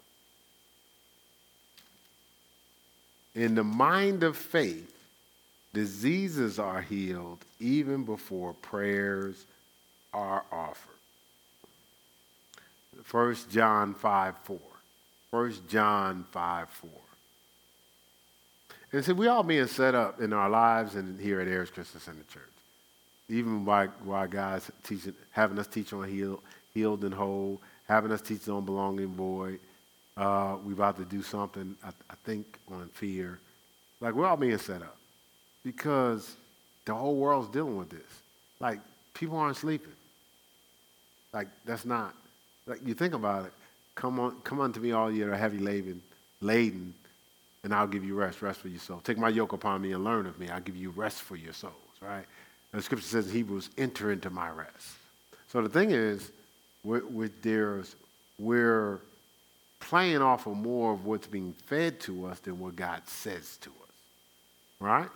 [3.35, 4.95] In the mind of faith,
[5.73, 9.45] diseases are healed even before prayers
[10.13, 10.95] are offered.
[13.11, 14.59] 1 John 5 4.
[15.31, 16.89] 1 John 5 4.
[18.91, 21.99] And see, we all being set up in our lives and here at Ayers Christian
[21.99, 22.43] Center Church
[23.29, 26.41] even by, why God's teaching, having us teach on healed,
[26.73, 29.59] healed and whole, having us teach on belonging void.
[30.19, 33.39] Uh, we're about to do something, I, I think, on fear.
[34.01, 34.97] Like, we're all being set up
[35.63, 36.35] because
[36.83, 38.21] the whole world's dealing with this.
[38.59, 38.81] Like,
[39.13, 39.93] people aren't sleeping.
[41.31, 42.13] Like, that's not,
[42.67, 43.53] like, you think about it.
[43.95, 46.01] Come on, come unto me, all are heavy laden,
[46.41, 46.93] laden,
[47.63, 48.99] and I'll give you rest, rest for your soul.
[49.01, 50.49] Take my yoke upon me and learn of me.
[50.49, 52.25] I'll give you rest for your souls, right?
[52.73, 54.97] the scripture says in Hebrews, enter into my rest.
[55.47, 56.29] So the thing is,
[56.83, 57.95] we're, we're, there's,
[58.37, 58.99] we're
[59.79, 63.69] playing off of more of what's being fed to us than what God says to
[63.69, 63.75] us.
[64.79, 65.09] Right?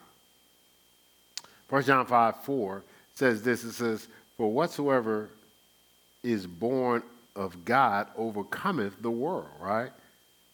[1.69, 2.83] 1 John 5 4
[3.15, 4.07] says this it says,
[4.37, 5.29] For whatsoever
[6.23, 7.03] is born
[7.35, 9.91] of God overcometh the world, right?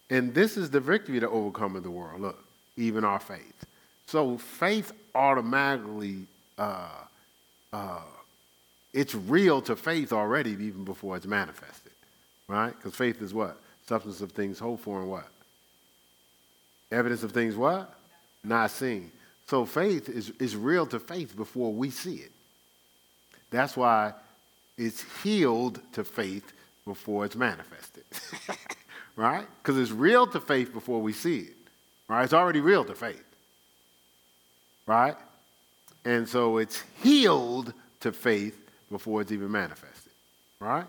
[0.09, 2.21] And this is the victory that overcometh the world.
[2.21, 2.43] Look,
[2.77, 3.65] even our faith.
[4.05, 6.25] So faith automatically
[6.57, 6.87] uh,
[7.71, 7.99] uh,
[8.93, 11.91] it's real to faith already even before it's manifested,
[12.47, 12.75] right?
[12.75, 13.59] Because faith is what?
[13.89, 15.25] Substance of things hoped for and what?
[16.91, 17.91] Evidence of things what?
[18.43, 19.09] Not seen.
[19.47, 22.31] So faith is, is real to faith before we see it.
[23.49, 24.13] That's why
[24.77, 26.53] it's healed to faith
[26.85, 28.03] before it's manifested.
[29.15, 29.47] right?
[29.57, 31.55] Because it's real to faith before we see it.
[32.07, 32.23] Right?
[32.23, 33.25] It's already real to faith.
[34.85, 35.15] Right?
[36.05, 38.55] And so it's healed to faith
[38.91, 40.13] before it's even manifested.
[40.59, 40.85] Right?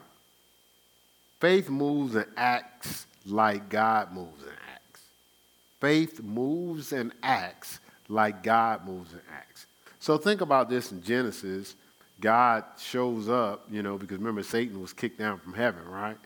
[1.40, 5.00] Faith moves and acts like God moves and acts.
[5.80, 9.66] Faith moves and acts like God moves and acts.
[9.98, 11.74] So think about this in Genesis.
[12.20, 16.18] God shows up, you know, because remember, Satan was kicked down from heaven, right?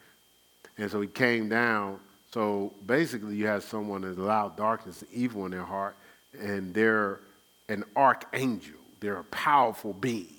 [0.77, 2.01] And so he came down.
[2.33, 5.95] So basically, you have someone that allowed darkness and evil in their heart,
[6.37, 7.21] and they're
[7.69, 8.79] an archangel.
[8.99, 10.34] They're a powerful being.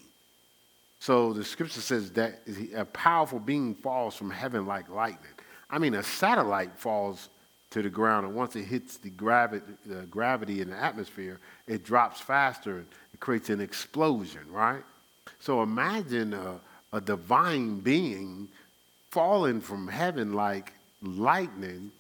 [1.06, 2.40] So the scripture says that
[2.76, 5.36] a powerful being falls from heaven like lightning.
[5.70, 7.30] I mean, a satellite falls
[7.70, 9.68] to the ground, and once it hits the gravity,
[10.10, 14.82] gravity in the atmosphere, it drops faster and it creates an explosion, right?
[15.40, 16.60] So imagine a,
[16.92, 18.48] a divine being
[19.12, 21.92] falling from heaven like lightning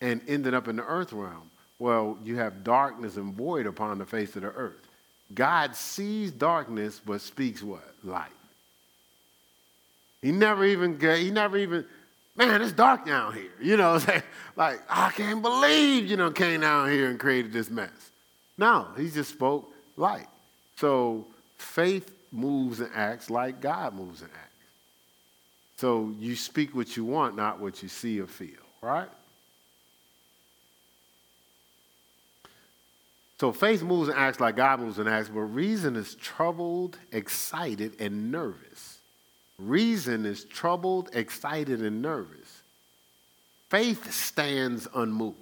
[0.00, 1.50] and ended up in the earth realm.
[1.80, 4.86] Well, you have darkness and void upon the face of the earth.
[5.34, 7.92] God sees darkness but speaks what?
[8.04, 8.30] Light.
[10.22, 11.84] He never even, he never even,
[12.36, 13.50] man, it's dark down here.
[13.60, 14.00] You know,
[14.56, 17.90] like, I can't believe, you know, came down here and created this mess.
[18.56, 20.28] No, he just spoke light.
[20.76, 21.26] So
[21.58, 24.48] faith moves and acts like God moves and acts.
[25.76, 29.08] So you speak what you want, not what you see or feel, right?
[33.40, 38.00] So faith moves and acts like God moves and acts, but reason is troubled, excited,
[38.00, 38.91] and nervous.
[39.62, 42.62] Reason is troubled, excited, and nervous.
[43.68, 45.36] Faith stands unmoved.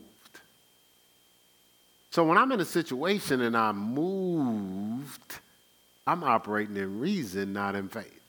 [2.11, 5.39] So when I'm in a situation and I'm moved,
[6.07, 8.21] I'm operating in reason, not in faith.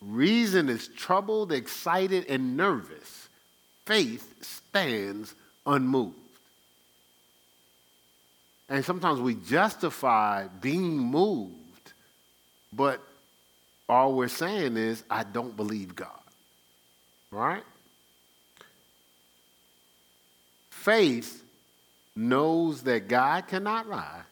[0.00, 3.28] Reason is troubled, excited, and nervous.
[3.86, 5.34] Faith stands
[5.66, 6.14] unmoved.
[8.68, 11.92] And sometimes we justify being moved,
[12.72, 13.02] but
[13.88, 16.10] all we're saying is, I don't believe God.
[17.30, 17.62] Right?
[20.70, 21.42] Faith
[22.16, 24.22] knows that God cannot lie.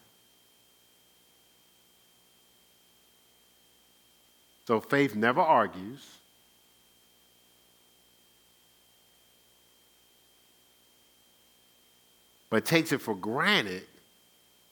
[4.66, 6.06] So faith never argues.
[12.48, 13.84] But takes it for granted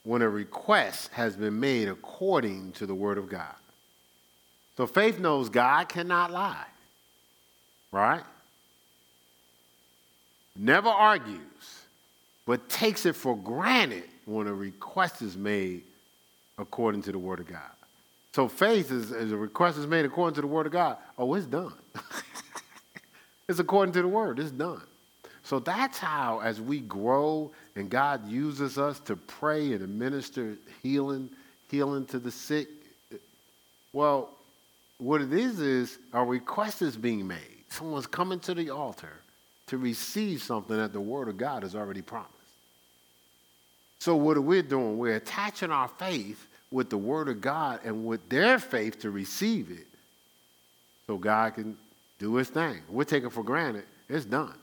[0.04, 3.54] when a request has been made according to the Word of God.
[4.80, 6.64] So faith knows God cannot lie,
[7.92, 8.22] right?
[10.56, 11.84] Never argues,
[12.46, 15.82] but takes it for granted when a request is made
[16.56, 17.60] according to the Word of God.
[18.32, 21.34] So faith is, as a request is made according to the Word of God, oh,
[21.34, 21.74] it's done.
[23.50, 24.80] it's according to the Word, it's done.
[25.42, 31.28] So that's how, as we grow and God uses us to pray and administer healing,
[31.70, 32.68] healing to the sick,
[33.92, 34.30] well,
[35.00, 37.64] what it is is a request is being made.
[37.68, 39.12] Someone's coming to the altar
[39.68, 42.34] to receive something that the Word of God has already promised.
[43.98, 44.98] So what are we doing?
[44.98, 49.70] We're attaching our faith with the Word of God and with their faith to receive
[49.70, 49.86] it
[51.06, 51.76] so God can
[52.18, 52.80] do His thing.
[52.88, 54.54] We're taking for granted, it's done.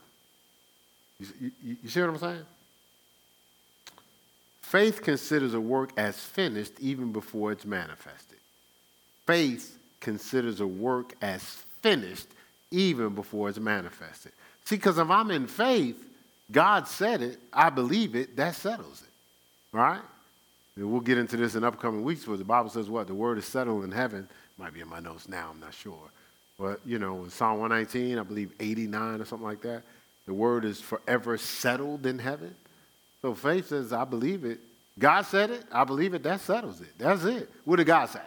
[1.18, 2.46] You, you, you see what I'm saying?
[4.60, 8.38] Faith considers a work as finished even before it's manifested.
[9.26, 11.42] Faith considers a work as
[11.82, 12.26] finished
[12.70, 14.32] even before it's manifested.
[14.64, 15.96] See, because if I'm in faith,
[16.50, 19.76] God said it, I believe it, that settles it.
[19.76, 20.00] Right?
[20.76, 23.06] And we'll get into this in upcoming weeks where the Bible says what?
[23.06, 24.28] The word is settled in heaven.
[24.58, 26.10] Might be in my notes now, I'm not sure.
[26.58, 29.82] But, you know, in Psalm 119, I believe 89 or something like that,
[30.26, 32.54] the word is forever settled in heaven.
[33.22, 34.60] So faith says, I believe it.
[34.98, 36.98] God said it, I believe it, that settles it.
[36.98, 37.48] That's it.
[37.64, 38.20] What did God say?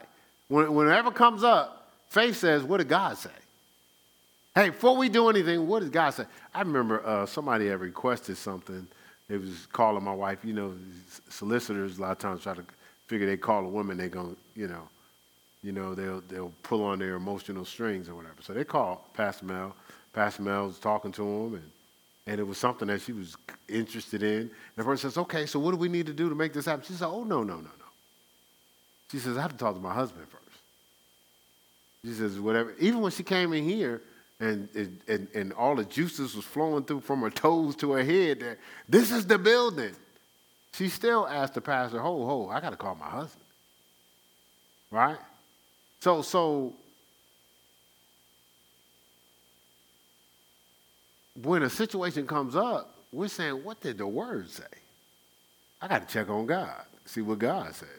[0.51, 3.29] When, whenever comes up, faith says, What did God say?
[4.53, 6.25] Hey, before we do anything, what does God say?
[6.53, 8.85] I remember uh, somebody had requested something.
[9.29, 10.39] They was calling my wife.
[10.43, 10.73] You know,
[11.29, 12.65] solicitors a lot of times try to
[13.07, 14.89] figure they call a woman, they going to, you know,
[15.63, 18.41] you know, they'll, they'll pull on their emotional strings or whatever.
[18.41, 19.73] So they called Pastor Mel.
[20.11, 21.71] Pastor Mel was talking to him, and,
[22.27, 23.37] and it was something that she was
[23.69, 24.39] interested in.
[24.41, 26.65] And the person says, okay, so what do we need to do to make this
[26.65, 26.83] happen?
[26.85, 27.85] She said, oh, no, no, no, no.
[29.11, 30.40] She says, I have to talk to my husband first.
[32.05, 32.73] She says, whatever.
[32.79, 34.01] Even when she came in here,
[34.39, 34.67] and,
[35.07, 38.57] and, and all the juices was flowing through from her toes to her head.
[38.89, 39.95] This is the building.
[40.73, 43.45] She still asked the pastor, ho, ho, I got to call my husband.
[44.89, 45.17] Right?
[45.99, 46.73] So, so
[51.43, 54.63] when a situation comes up, we're saying, what did the word say?
[55.81, 57.89] I got to check on God, see what God says.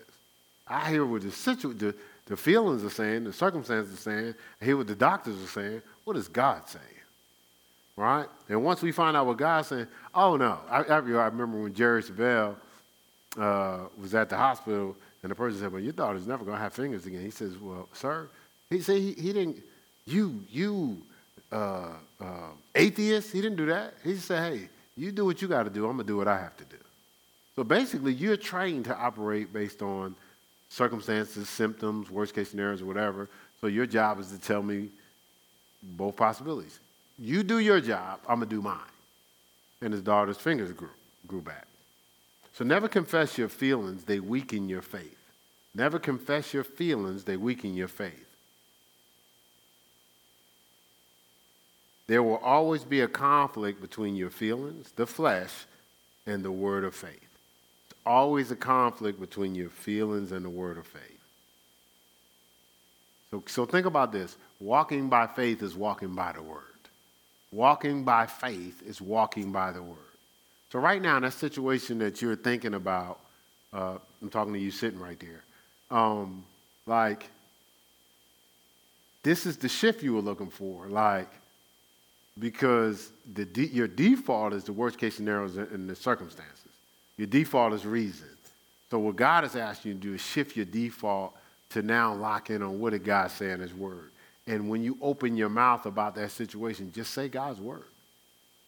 [0.67, 1.95] I hear what the, situ- the,
[2.27, 5.83] the feelings are saying, the circumstances are saying, I hear what the doctors are saying.
[6.05, 6.85] What is God saying?
[7.97, 8.27] Right?
[8.49, 10.59] And once we find out what God's saying, oh no.
[10.71, 12.57] I, I, I remember when Jerry Savelle
[13.39, 16.63] uh, was at the hospital and the person said, well, your daughter's never going to
[16.63, 17.23] have fingers again.
[17.23, 18.29] He says, well, sir,
[18.71, 19.63] he said he, he didn't,
[20.07, 21.03] you, you,
[21.51, 23.95] uh, uh, atheist, he didn't do that.
[24.03, 25.87] He said, hey, you do what you got to do.
[25.87, 26.77] I'm going to do what I have to do.
[27.55, 30.15] So basically, you're trained to operate based on
[30.73, 33.29] circumstances, symptoms, worst case scenarios, or whatever.
[33.61, 34.89] So your job is to tell me
[35.83, 36.79] both possibilities.
[37.19, 38.79] You do your job, I'm going to do mine.
[39.83, 40.89] And his daughter's fingers grew,
[41.27, 41.67] grew back.
[42.55, 45.19] So never confess your feelings, they weaken your faith.
[45.75, 48.29] Never confess your feelings, they weaken your faith.
[52.07, 55.53] There will always be a conflict between your feelings, the flesh,
[56.27, 57.32] and the word of faith.
[58.05, 61.03] Always a conflict between your feelings and the word of faith.
[63.31, 64.37] So, so think about this.
[64.61, 66.63] Walking by faith is walking by the word.
[67.51, 69.99] Walking by faith is walking by the word.
[70.71, 73.21] So right now, in that situation that you're thinking about,
[73.73, 75.43] uh, I'm talking to you sitting right there.
[75.91, 76.45] Um,
[76.87, 77.29] like,
[79.23, 80.89] this is the shift you were looking for.
[80.89, 81.29] Like,
[82.39, 86.72] because the de- your default is the worst case scenarios in the circumstances.
[87.17, 88.29] Your default is reason.
[88.91, 91.35] So what God is asking you to do is shift your default
[91.71, 94.11] to now lock in on what did God say in his word.
[94.47, 97.85] And when you open your mouth about that situation, just say God's word.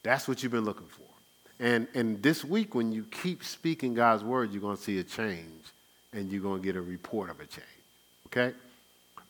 [0.03, 1.03] That's what you've been looking for.
[1.61, 5.05] And, and this week, when you keep speaking God's word, you're going to see a
[5.05, 5.65] change
[6.13, 7.67] and you're going to get a report of a change.
[8.27, 8.53] Okay?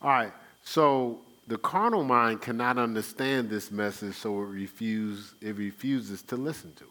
[0.02, 0.32] All right.
[0.64, 6.72] So the carnal mind cannot understand this message, so it, refuse, it refuses to listen
[6.74, 6.90] to it.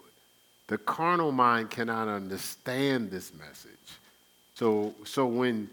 [0.73, 3.69] The carnal mind cannot understand this message.
[4.55, 5.69] So, so when,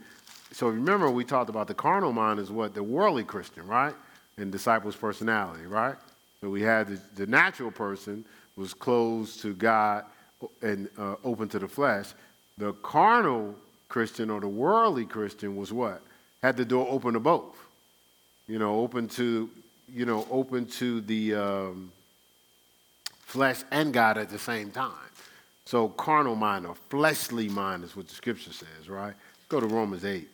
[0.53, 3.95] so remember we talked about the carnal mind is what the worldly Christian, right?
[4.37, 5.95] And disciples' personality, right?
[6.43, 8.27] So we had the, the natural person
[8.57, 10.05] was closed to God
[10.61, 12.09] and uh, open to the flesh.
[12.59, 13.55] The carnal
[13.89, 16.03] Christian or the worldly Christian was what?
[16.43, 17.57] Had the door open to both.
[18.47, 19.49] You know, open to,
[19.91, 21.91] you know, open to the um,
[23.31, 24.93] flesh and God at the same time.
[25.65, 29.15] So carnal mind or fleshly mind is what the scripture says, right?
[29.49, 30.29] Go to Romans 8.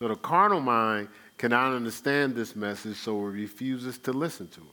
[0.00, 4.66] So the carnal mind cannot understand this message, so it refuses to listen to it.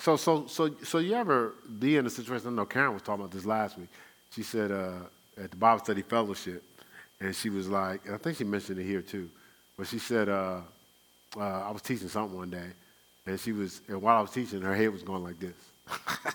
[0.00, 2.48] So, so, so, so you ever be in a situation?
[2.48, 3.88] I know Karen was talking about this last week.
[4.34, 4.92] She said uh,
[5.42, 6.62] at the Bible study fellowship,
[7.20, 9.30] and she was like, I think she mentioned it here too,
[9.78, 10.60] but she said, uh,
[11.36, 12.70] uh, I was teaching something one day,
[13.30, 15.54] and she was, and while I was teaching, her head was going like this,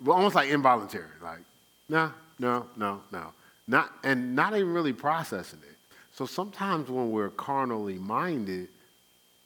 [0.00, 1.40] but almost like involuntary, like,
[1.88, 3.32] no, no, no, no,
[3.66, 5.76] not, and not even really processing it.
[6.12, 8.68] So sometimes when we're carnally minded,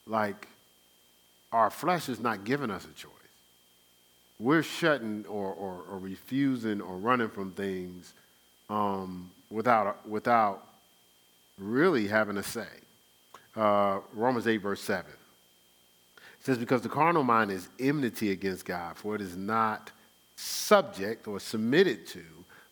[0.07, 0.47] like
[1.53, 3.13] our flesh is not giving us a choice.
[4.39, 8.13] We're shutting or, or, or refusing or running from things
[8.69, 10.67] um, without, without
[11.59, 12.67] really having a say.
[13.57, 15.19] Uh, Romans 8, verse 7 it
[16.47, 19.91] says, Because the carnal mind is enmity against God, for it is not
[20.37, 22.23] subject or submitted to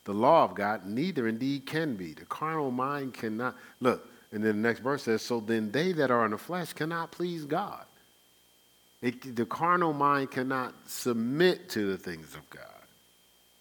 [0.05, 2.13] the law of God, neither indeed can be.
[2.13, 3.57] The carnal mind cannot.
[3.81, 6.73] Look, and then the next verse says, So then they that are in the flesh
[6.73, 7.85] cannot please God.
[9.03, 12.63] It, the carnal mind cannot submit to the things of God.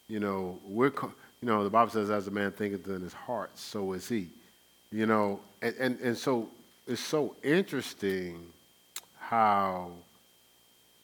[0.07, 0.91] You know, we're,
[1.41, 4.27] you know, the Bible says, as a man thinketh in his heart, so is he.
[4.91, 6.49] You know, and, and, and so
[6.87, 8.52] it's so interesting
[9.33, 9.89] how,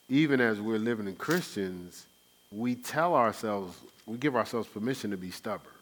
[0.07, 2.05] even as we're living in Christians,
[2.51, 3.75] we tell ourselves,
[4.05, 5.73] we give ourselves permission to be stubborn.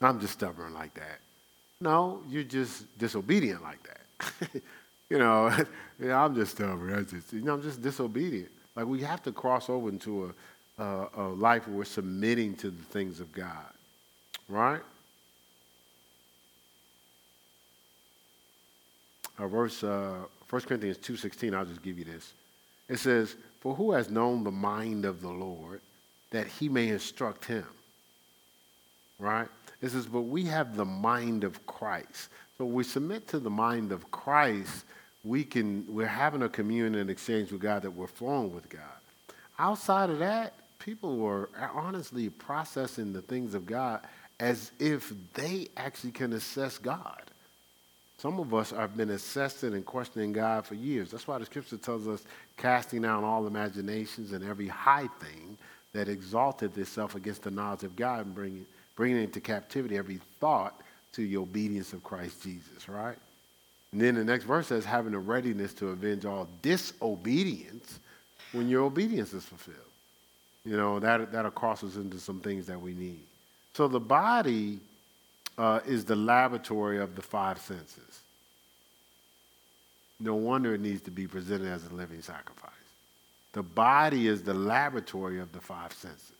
[0.00, 1.18] I'm just stubborn like that.
[1.80, 4.62] No, you're just disobedient like that.
[5.10, 5.52] you know,
[6.00, 6.94] yeah, I'm just stubborn.
[6.94, 8.50] I just, you know, I'm just disobedient.
[8.76, 10.32] Like we have to cross over into
[10.78, 13.72] a, a, a life where we're submitting to the things of God,
[14.48, 14.82] right?
[19.36, 20.18] Uh, verse uh,
[20.50, 22.32] 1 Corinthians 2.16, I'll just give you this.
[22.88, 25.80] It says, For who has known the mind of the Lord
[26.30, 27.66] that he may instruct him?
[29.18, 29.48] Right?
[29.80, 32.28] It says, But we have the mind of Christ.
[32.58, 34.84] So we submit to the mind of Christ
[35.24, 38.80] we can we're having a communion and exchange with God that we're flowing with God.
[39.58, 44.00] Outside of that, people were honestly processing the things of God
[44.38, 47.22] as if they actually can assess God.
[48.20, 51.10] Some of us have been assessing and questioning God for years.
[51.10, 52.22] That's why the scripture tells us
[52.58, 55.56] casting down all imaginations and every high thing
[55.94, 60.82] that exalted itself against the knowledge of God and bringing, bringing into captivity every thought
[61.12, 63.16] to the obedience of Christ Jesus, right?
[63.92, 68.00] And then the next verse says, having a readiness to avenge all disobedience
[68.52, 69.78] when your obedience is fulfilled.
[70.66, 73.22] You know, that, that'll cross us into some things that we need.
[73.72, 74.78] So the body
[75.60, 78.20] uh, is the laboratory of the five senses.
[80.18, 82.70] No wonder it needs to be presented as a living sacrifice.
[83.52, 86.32] The body is the laboratory of the five senses.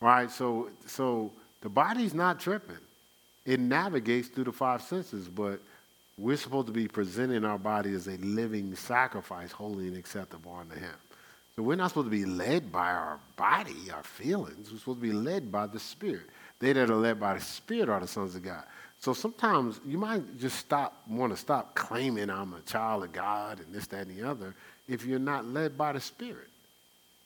[0.00, 0.30] Right?
[0.30, 1.30] So, so
[1.60, 2.78] the body's not tripping.
[3.44, 5.60] It navigates through the five senses, but
[6.16, 10.76] we're supposed to be presenting our body as a living sacrifice, holy and acceptable unto
[10.76, 10.94] Him.
[11.54, 14.72] So we're not supposed to be led by our body, our feelings.
[14.72, 16.30] We're supposed to be led by the Spirit.
[16.62, 18.62] They that are led by the Spirit are the sons of God.
[19.00, 23.58] So sometimes you might just stop, want to stop claiming I'm a child of God
[23.58, 24.54] and this, that, and the other
[24.86, 26.46] if you're not led by the Spirit.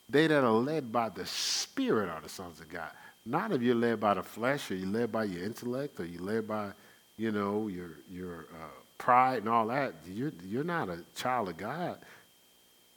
[0.08, 2.88] They that are led by the Spirit are the sons of God.
[3.26, 6.22] Not if you're led by the flesh or you're led by your intellect or you're
[6.22, 6.70] led by
[7.18, 11.58] you know, your, your uh, pride and all that, you're, you're not a child of
[11.58, 11.98] God.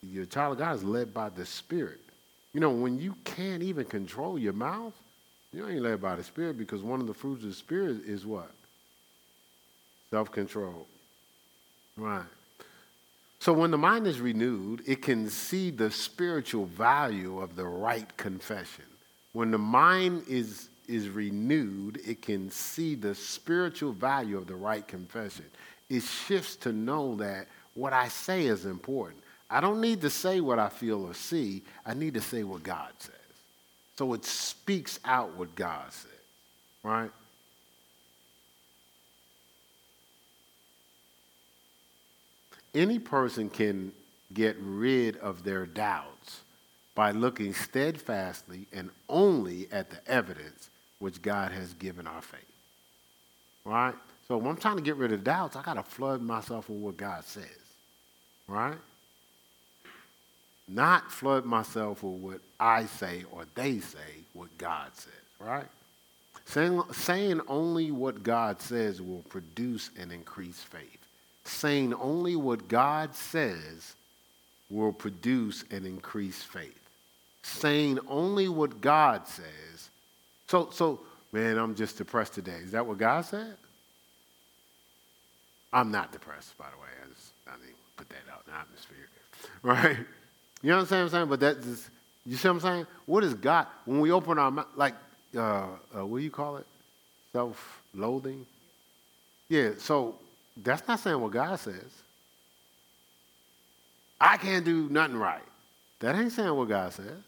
[0.01, 1.99] Your child of God is led by the Spirit.
[2.53, 4.93] You know, when you can't even control your mouth,
[5.53, 8.25] you ain't led by the Spirit because one of the fruits of the Spirit is
[8.25, 8.51] what?
[10.11, 10.87] Self control.
[11.97, 12.25] Right.
[13.39, 18.15] So when the mind is renewed, it can see the spiritual value of the right
[18.17, 18.85] confession.
[19.33, 24.87] When the mind is is renewed, it can see the spiritual value of the right
[24.87, 25.45] confession.
[25.87, 29.21] It shifts to know that what I say is important.
[29.51, 32.63] I don't need to say what I feel or see, I need to say what
[32.63, 33.15] God says.
[33.99, 36.09] So it speaks out what God says,
[36.83, 37.11] right?
[42.73, 43.91] any person can
[44.33, 46.43] get rid of their doubts
[46.95, 50.69] by looking steadfastly and only at the evidence
[50.99, 52.39] which God has given our faith.
[53.65, 53.95] Right?
[54.29, 56.79] So when I'm trying to get rid of doubts, I got to flood myself with
[56.79, 57.43] what God says.
[58.47, 58.77] Right?
[60.69, 63.97] Not flood myself with what I say or they say,
[64.33, 65.13] what God says.
[65.39, 65.65] Right?
[66.45, 70.97] Saying, saying only what God says will produce and increase faith.
[71.43, 73.95] Saying only what God says
[74.69, 76.79] will produce and increase faith.
[77.41, 79.89] Saying only what God says.
[80.47, 80.99] So, so,
[81.31, 82.57] man, I'm just depressed today.
[82.63, 83.55] Is that what God said?
[85.71, 86.89] I'm not depressed, by the way.
[87.03, 88.97] I just I didn't put that out in the atmosphere.
[89.61, 89.97] Right?
[90.61, 91.27] You know what I'm saying?
[91.27, 91.89] But that's just,
[92.25, 92.87] you see what I'm saying?
[93.05, 94.95] What is God, when we open our mouth, like,
[95.35, 96.65] uh, uh, what do you call it?
[97.31, 98.45] Self loathing?
[99.47, 100.15] Yeah, so
[100.57, 102.03] that's not saying what God says.
[104.19, 105.41] I can't do nothing right.
[105.99, 107.23] That ain't saying what God says.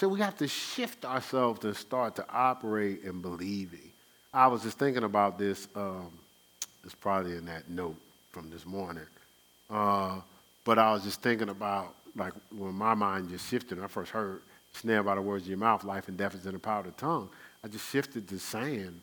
[0.00, 3.90] So we have to shift ourselves to start to operate in believing.
[4.32, 5.68] I was just thinking about this.
[5.76, 6.10] Um,
[6.82, 7.96] it's probably in that note
[8.32, 9.06] from this morning.
[9.70, 10.20] Uh,
[10.64, 14.42] but I was just thinking about, like, when my mind just shifted, I first heard,
[14.72, 16.86] snare by the words of your mouth, life and death is in the power of
[16.86, 17.28] the tongue.
[17.62, 19.00] I just shifted to saying,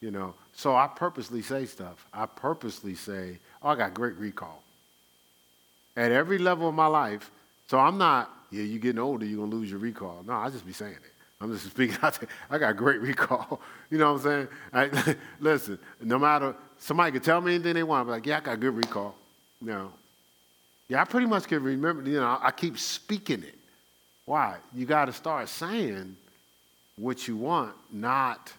[0.00, 2.06] you know, so I purposely say stuff.
[2.12, 4.62] I purposely say, oh, I got great recall.
[5.96, 7.30] At every level of my life,
[7.68, 10.22] so I'm not, yeah, you're getting older, you're going to lose your recall.
[10.26, 11.12] No, I just be saying it.
[11.40, 12.28] I'm just speaking out there.
[12.50, 13.60] I got great recall.
[13.90, 14.92] You know what I'm saying?
[15.06, 18.08] I, listen, no matter, somebody can tell me anything they want.
[18.08, 19.14] I'm like, yeah, I got good recall.
[19.60, 19.92] You know,
[20.88, 23.58] yeah, I pretty much can remember, you know, I keep speaking it.
[24.26, 24.56] Why?
[24.74, 26.16] You got to start saying
[26.96, 28.52] what you want, not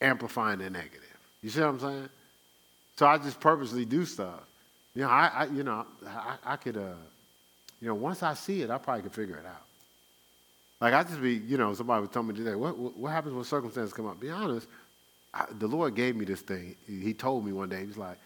[0.00, 1.02] amplifying the negative.
[1.42, 2.08] You see what I'm saying?
[2.96, 4.40] So I just purposely do stuff.
[4.94, 6.94] You know, I, I you know, I, I could, uh,
[7.80, 9.62] you know, once I see it, I probably could figure it out.
[10.80, 13.44] Like I just be, you know, somebody was telling me today, what, what, happens when
[13.44, 14.20] circumstances come up?
[14.20, 14.66] Be honest,
[15.32, 16.76] I, the Lord gave me this thing.
[16.86, 18.18] He told me one day, He was like,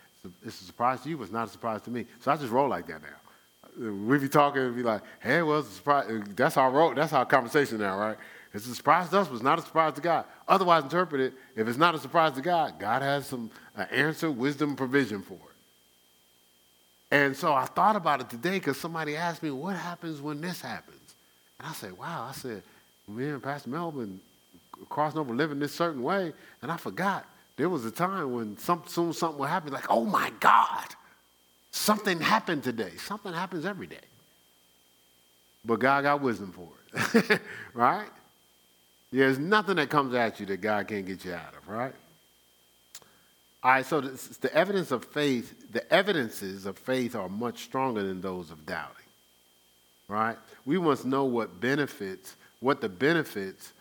[0.44, 2.06] it's a surprise to you, but it's not a surprise to me.
[2.20, 3.88] So I just roll like that now.
[4.06, 6.22] We be talking and be like, hey, well, it's a surprise.
[6.36, 6.94] That's our roll.
[6.94, 8.16] That's our conversation now, right?
[8.52, 10.24] It's a surprise to us, but it's not a surprise to God.
[10.48, 11.34] Otherwise, interpret it.
[11.54, 15.34] If it's not a surprise to God, God has some uh, answer, wisdom, provision for
[15.34, 15.40] it.
[17.12, 20.60] And so I thought about it today because somebody asked me, what happens when this
[20.60, 21.14] happens?
[21.58, 22.26] And I said, wow.
[22.28, 22.62] I said,
[23.08, 24.20] me and Pastor Melvin
[24.88, 27.26] crossing over living this certain way, and I forgot
[27.56, 30.86] there was a time when some, soon something would happen, like, oh my God,
[31.70, 32.92] something happened today.
[32.96, 33.96] Something happens every day.
[35.64, 37.40] But God got wisdom for it,
[37.74, 38.08] right?
[39.12, 41.92] There's nothing that comes at you that God can't get you out of, right?
[43.62, 48.02] All right, so the, the evidence of faith, the evidences of faith are much stronger
[48.02, 48.94] than those of doubting,
[50.08, 50.36] right?
[50.64, 53.72] We must know what benefits, what the benefits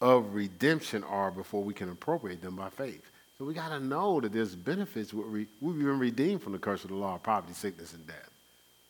[0.00, 3.08] of redemption are before we can appropriate them by faith.
[3.40, 5.14] So we got to know that there's benefits.
[5.14, 8.28] We've been redeemed from the curse of the law of poverty, sickness, and death.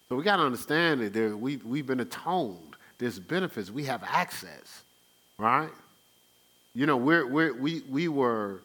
[0.09, 2.75] So we got to understand that there, we, we've been atoned.
[2.99, 3.71] There's benefits.
[3.71, 4.83] We have access,
[5.39, 5.71] right?
[6.75, 8.61] You know, we're, we're, we, we, were,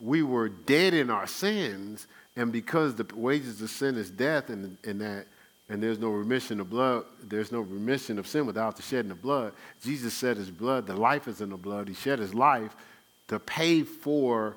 [0.00, 4.78] we were dead in our sins, and because the wages of sin is death, and,
[4.82, 5.26] and that
[5.68, 9.20] and there's no remission of blood, there's no remission of sin without the shedding of
[9.20, 9.52] blood.
[9.84, 11.86] Jesus shed his blood, the life is in the blood.
[11.86, 12.74] He shed his life
[13.26, 14.56] to pay for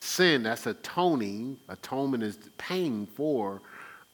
[0.00, 0.42] sin.
[0.42, 1.58] That's atoning.
[1.68, 3.60] Atonement is paying for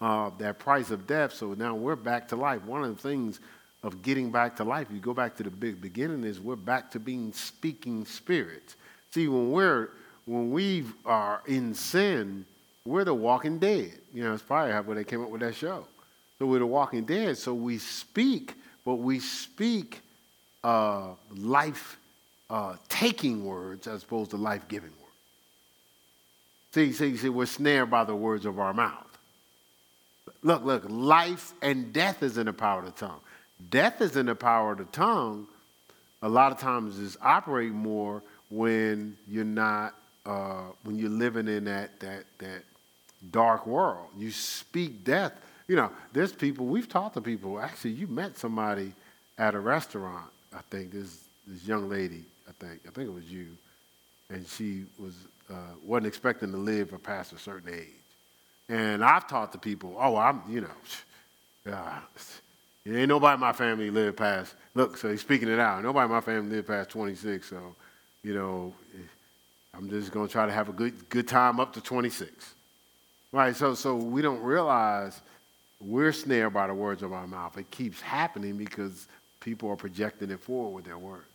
[0.01, 1.33] uh, that price of death.
[1.33, 2.65] So now we're back to life.
[2.65, 3.41] One of the things
[3.83, 6.91] of getting back to life, you go back to the big beginning, is we're back
[6.93, 8.77] to being speaking spirits.
[9.11, 9.91] See, when we're
[10.25, 12.47] when we are in sin,
[12.85, 13.93] we're the walking dead.
[14.15, 15.87] You know, it's probably how they came up with that show.
[16.39, 17.39] So we're the walking dead.
[17.39, 18.55] So we speak,
[18.85, 20.01] but we speak
[20.63, 21.99] uh, life
[22.51, 24.91] uh, taking words as opposed to life giving.
[26.73, 29.07] See, see, see, we're snared by the words of our mouth.
[30.43, 33.21] Look, look, life and death is in the power of the tongue.
[33.71, 35.47] Death is in the power of the tongue.
[36.23, 39.95] A lot of times is operate more when you're not,
[40.27, 42.63] uh, when you're living in that, that, that
[43.31, 44.09] dark world.
[44.17, 45.33] You speak death
[45.69, 47.59] you know, there's people, we've talked to people.
[47.59, 48.93] Actually, you met somebody
[49.39, 53.31] at a restaurant, I think, this, this young lady, I think, I think it was
[53.31, 53.49] you,
[54.29, 55.15] and she was,
[55.53, 57.89] uh, wasn't expecting to live or past a certain age.
[58.69, 62.01] And I've taught the people, oh, I'm, you know, uh,
[62.87, 65.83] ain't nobody in my family live past, look, so he's speaking it out.
[65.83, 67.75] Nobody in my family live past 26, so,
[68.23, 68.75] you know,
[69.75, 72.55] I'm just going to try to have a good, good time up to 26.
[73.33, 73.57] Right?
[73.57, 75.21] So, so we don't realize
[75.81, 77.57] we're snared by the words of our mouth.
[77.57, 79.09] It keeps happening because
[79.41, 81.27] people are projecting it forward with their words,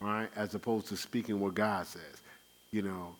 [0.00, 0.28] right?
[0.36, 2.22] As opposed to speaking what God says.
[2.72, 3.14] You know,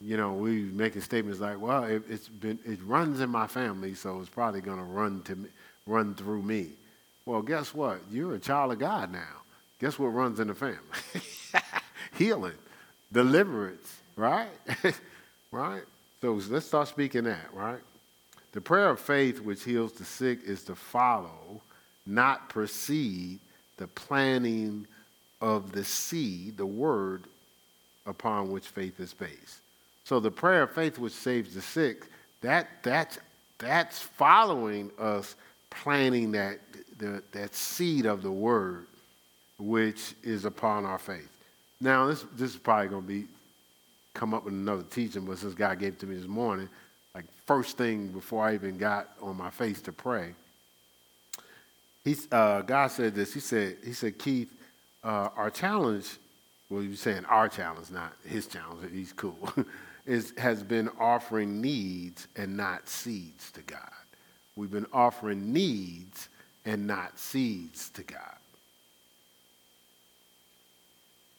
[0.00, 3.94] you know, we making statements like, "Well, it, has been it runs in my family,
[3.94, 5.48] so it's probably going to run to me,
[5.86, 6.68] run through me."
[7.24, 8.00] Well, guess what?
[8.10, 9.42] You're a child of God now.
[9.80, 10.78] Guess what runs in the family?
[12.18, 12.52] Healing,
[13.12, 14.48] deliverance, right?
[15.50, 15.82] right?
[16.20, 17.80] So let's start speaking that, right?
[18.52, 21.62] The prayer of faith which heals the sick is to follow,
[22.06, 23.40] not precede,
[23.78, 24.86] the planting
[25.40, 27.24] of the seed, the word
[28.06, 29.60] upon which faith is based.
[30.04, 32.06] So the prayer of faith which saves the sick,
[32.40, 33.18] that, that's,
[33.58, 35.36] that's following us
[35.70, 36.58] planting that,
[36.98, 38.86] the, that seed of the word
[39.58, 41.30] which is upon our faith.
[41.80, 43.24] Now, this, this is probably going to be
[44.14, 46.68] come up with another teaching, but since God gave it to me this morning,
[47.14, 50.34] like first thing before I even got on my face to pray,
[52.04, 53.32] he, uh, God said this.
[53.32, 54.52] He said, he said, Keith,
[55.04, 56.18] uh, our challenge,
[56.72, 59.52] well, you're saying our challenge, not his challenge, he's cool,
[60.06, 63.78] is, has been offering needs and not seeds to God.
[64.56, 66.30] We've been offering needs
[66.64, 68.36] and not seeds to God.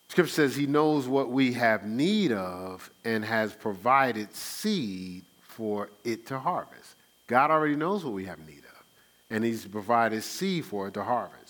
[0.10, 6.28] Scripture says he knows what we have need of and has provided seed for it
[6.28, 6.96] to harvest.
[7.26, 8.86] God already knows what we have need of,
[9.32, 11.43] and he's provided seed for it to harvest.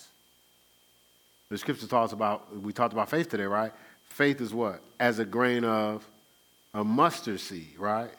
[1.54, 3.72] The scripture talks about, we talked about faith today, right?
[4.10, 4.82] Faith is what?
[5.00, 6.04] As a grain of
[6.74, 8.10] a mustard seed, right?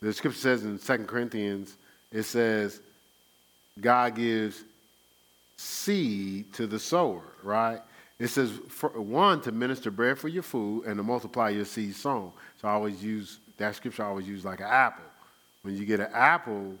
[0.00, 1.76] The scripture says in 2 Corinthians,
[2.10, 2.80] it says,
[3.80, 4.64] God gives
[5.56, 7.78] seed to the sower, right?
[8.18, 11.94] It says, for, one, to minister bread for your food and to multiply your seed
[11.94, 12.32] sown.
[12.60, 15.04] So I always use, that scripture I always use like an apple.
[15.62, 16.74] When you get an apple,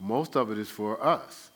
[0.00, 1.50] most of it is for us.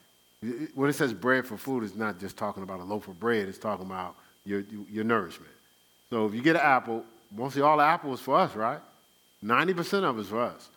[0.74, 3.48] When it says bread for food, it's not just talking about a loaf of bread,
[3.48, 5.52] it's talking about your, your nourishment.
[6.10, 8.80] So if you get an apple, mostly all the apple is for us, right?
[9.44, 10.68] 90% of it is for us.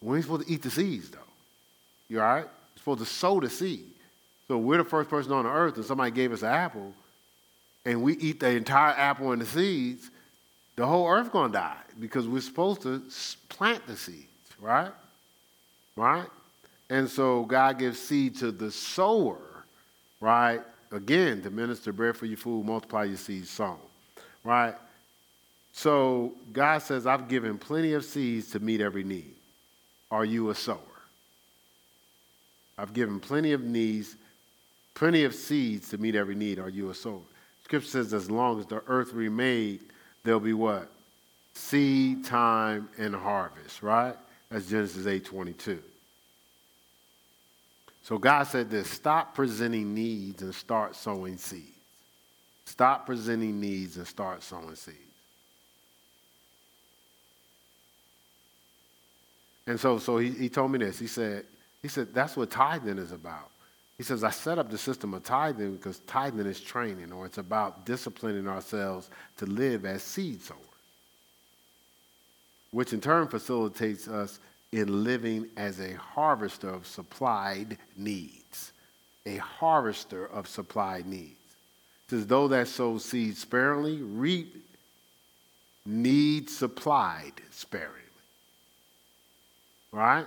[0.00, 1.18] We ain't supposed to eat the seeds, though.
[2.08, 2.44] You all right?
[2.44, 3.90] We're supposed to sow the seed.
[4.48, 6.92] So we're the first person on the earth, and somebody gave us an apple,
[7.84, 10.10] and we eat the entire apple and the seeds,
[10.76, 13.02] the whole earth gonna die because we're supposed to
[13.48, 14.26] plant the seeds,
[14.58, 14.90] right?
[15.96, 16.26] Right?
[16.94, 19.40] And so God gives seed to the sower,
[20.20, 20.60] right?
[20.92, 23.80] Again, to minister bread for your food, multiply your seeds sown,
[24.44, 24.76] right?
[25.72, 29.34] So God says, I've given plenty of seeds to meet every need.
[30.12, 30.78] Are you a sower?
[32.78, 34.14] I've given plenty of needs,
[34.94, 36.60] plenty of seeds to meet every need.
[36.60, 37.22] Are you a sower?
[37.64, 39.80] Scripture says, as long as the earth remains,
[40.22, 40.88] there'll be what?
[41.54, 44.14] Seed, time, and harvest, right?
[44.48, 45.82] That's Genesis 8 22.
[48.04, 51.70] So God said this stop presenting needs and start sowing seeds.
[52.66, 54.98] Stop presenting needs and start sowing seeds.
[59.66, 60.98] And so, so he, he told me this.
[60.98, 61.46] He said,
[61.80, 63.50] he said, that's what tithing is about.
[63.96, 67.38] He says, I set up the system of tithing because tithing is training, or it's
[67.38, 70.60] about disciplining ourselves to live as seed sowers,
[72.70, 74.40] which in turn facilitates us
[74.74, 78.72] in living as a harvester of supplied needs.
[79.24, 81.30] A harvester of supplied needs.
[81.30, 84.66] It says, though that sows seed sparingly, reap
[85.86, 88.00] needs supplied sparingly.
[89.92, 90.26] Right?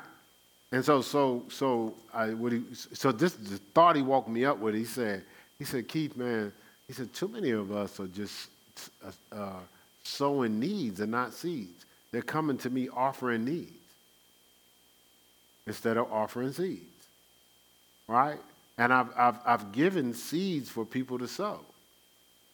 [0.71, 4.59] And so, so, so, I, what he, so this the thought he woke me up
[4.59, 4.75] with.
[4.75, 5.25] He said,
[5.59, 6.53] he said, Keith, man,
[6.87, 8.49] he said, too many of us are just
[9.05, 9.59] uh, uh,
[10.03, 11.85] sowing needs and not seeds.
[12.13, 13.73] They're coming to me offering needs
[15.67, 17.07] instead of offering seeds,
[18.07, 18.37] right?
[18.77, 21.59] And I've, I've, I've given seeds for people to sow.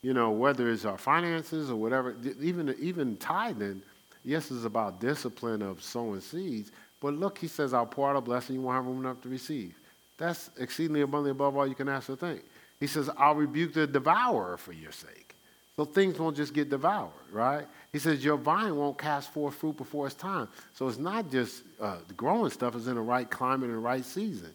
[0.01, 3.81] You know, whether it's our finances or whatever, even, even tithing,
[4.25, 8.21] yes, it's about discipline of sowing seeds, but look, he says, I'll pour out a
[8.21, 9.75] blessing you won't have room enough to receive.
[10.17, 12.43] That's exceedingly abundantly above all you can ask or think.
[12.79, 15.32] He says, I'll rebuke the devourer for your sake.
[15.75, 17.65] So things won't just get devoured, right?
[17.91, 20.47] He says, Your vine won't cast forth fruit before its time.
[20.73, 23.81] So it's not just uh, the growing stuff is in the right climate and the
[23.81, 24.51] right season,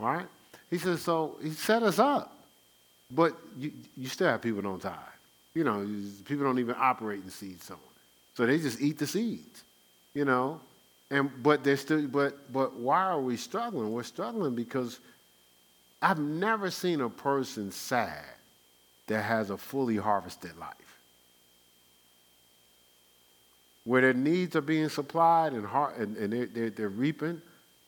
[0.00, 0.26] right?
[0.70, 2.34] He says, So he set us up.
[3.10, 4.94] But you, you still have people don't tithe.
[5.54, 5.86] You know,
[6.24, 7.80] people don't even operate in seed sowing.
[8.34, 9.64] So they just eat the seeds,
[10.14, 10.60] you know.
[11.10, 13.92] And but they're still but but why are we struggling?
[13.92, 14.98] We're struggling because
[16.00, 18.24] I've never seen a person sad
[19.12, 20.92] that has a fully harvested life.
[23.84, 27.40] where their needs are being supplied and, heart, and, and they're, they're, they're reaping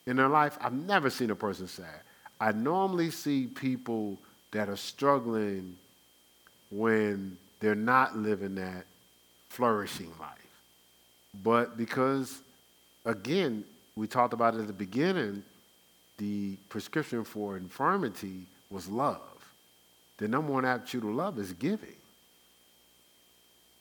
[0.05, 2.01] in their life, I've never seen a person sad.
[2.39, 4.19] I normally see people
[4.51, 5.77] that are struggling
[6.69, 8.85] when they're not living that
[9.49, 10.31] flourishing life.
[11.43, 12.41] But because,
[13.05, 13.63] again,
[13.95, 15.43] we talked about it at the beginning,
[16.17, 19.21] the prescription for infirmity was love.
[20.17, 21.95] The number one attribute of love is giving.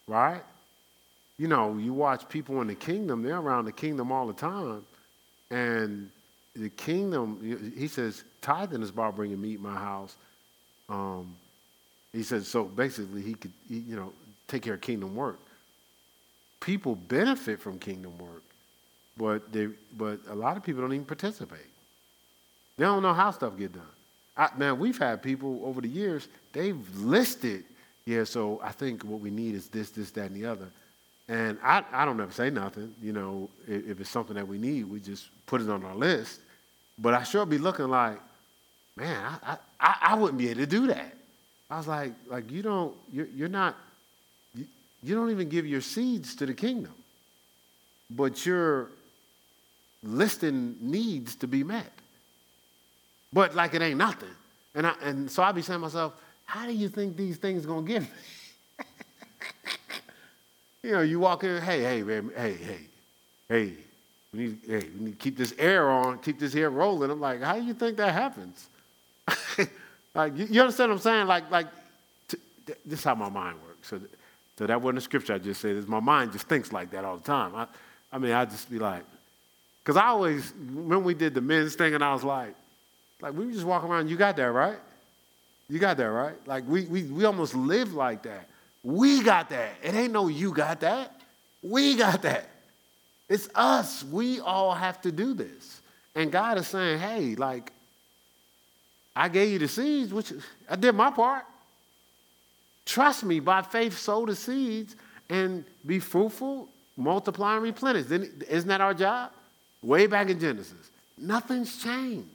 [0.06, 0.42] Right?
[1.38, 4.84] You know, you watch people in the kingdom, they're around the kingdom all the time.
[5.50, 6.10] And
[6.54, 10.16] the kingdom, he says, tithing is about bringing meat in my house.
[10.88, 11.34] Um,
[12.12, 14.12] he said, so basically, he could, you know,
[14.46, 15.40] take care of kingdom work.
[16.60, 18.42] People benefit from kingdom work,
[19.16, 21.66] but they, but a lot of people don't even participate.
[22.76, 23.82] They don't know how stuff get done.
[24.36, 27.64] I, man, we've had people over the years, they've listed,
[28.04, 30.68] yeah, so I think what we need is this, this, that, and the other.
[31.28, 32.94] And I, I don't ever say nothing.
[33.00, 35.94] You know, if, if, it's something that we need, we just put it on our
[35.94, 36.40] list.
[36.98, 38.20] But I sure be looking like,
[38.96, 41.14] man, I, I, I wouldn't be able to do that.
[41.70, 43.74] I was like, like you don't, you're, you're not,
[44.54, 44.66] you,
[45.02, 46.92] you don't even give your seeds to the kingdom.
[48.10, 48.90] But you're
[50.02, 51.90] listing needs to be met.
[53.34, 54.30] But like it ain't nothing.
[54.76, 56.14] And, I, and so I be saying to myself,
[56.46, 58.08] how do you think these things to get me?
[60.82, 62.80] you know, you walk in, hey, hey, man, hey, hey,
[63.48, 63.72] hey,
[64.32, 67.10] we need, hey, we need to keep this air on, keep this air rolling.
[67.10, 68.68] I'm like, how do you think that happens?
[70.14, 71.26] like, you, you, understand what I'm saying?
[71.26, 71.66] Like, like,
[72.28, 72.38] t-
[72.86, 73.88] this is how my mind works.
[73.88, 74.00] So,
[74.58, 75.74] so that wasn't a scripture I just said.
[75.76, 77.54] Is my mind just thinks like that all the time.
[77.56, 77.66] I,
[78.12, 79.02] I mean, I just be like,
[79.82, 82.54] because I always, when we did the men's thing, and I was like,
[83.24, 84.76] like we just walk around, you got that, right?
[85.70, 86.34] You got that, right?
[86.46, 88.50] Like we, we, we almost live like that.
[88.82, 89.70] We got that.
[89.82, 91.18] It ain't no you got that.
[91.62, 92.50] We got that.
[93.30, 94.04] It's us.
[94.04, 95.80] We all have to do this.
[96.14, 97.72] And God is saying, hey, like,
[99.16, 100.30] I gave you the seeds, which
[100.68, 101.44] I did my part.
[102.84, 104.96] Trust me, by faith, sow the seeds
[105.30, 106.68] and be fruitful,
[106.98, 108.04] multiply, and replenish.
[108.10, 109.30] Isn't that our job?
[109.80, 110.90] Way back in Genesis.
[111.16, 112.28] Nothing's changed.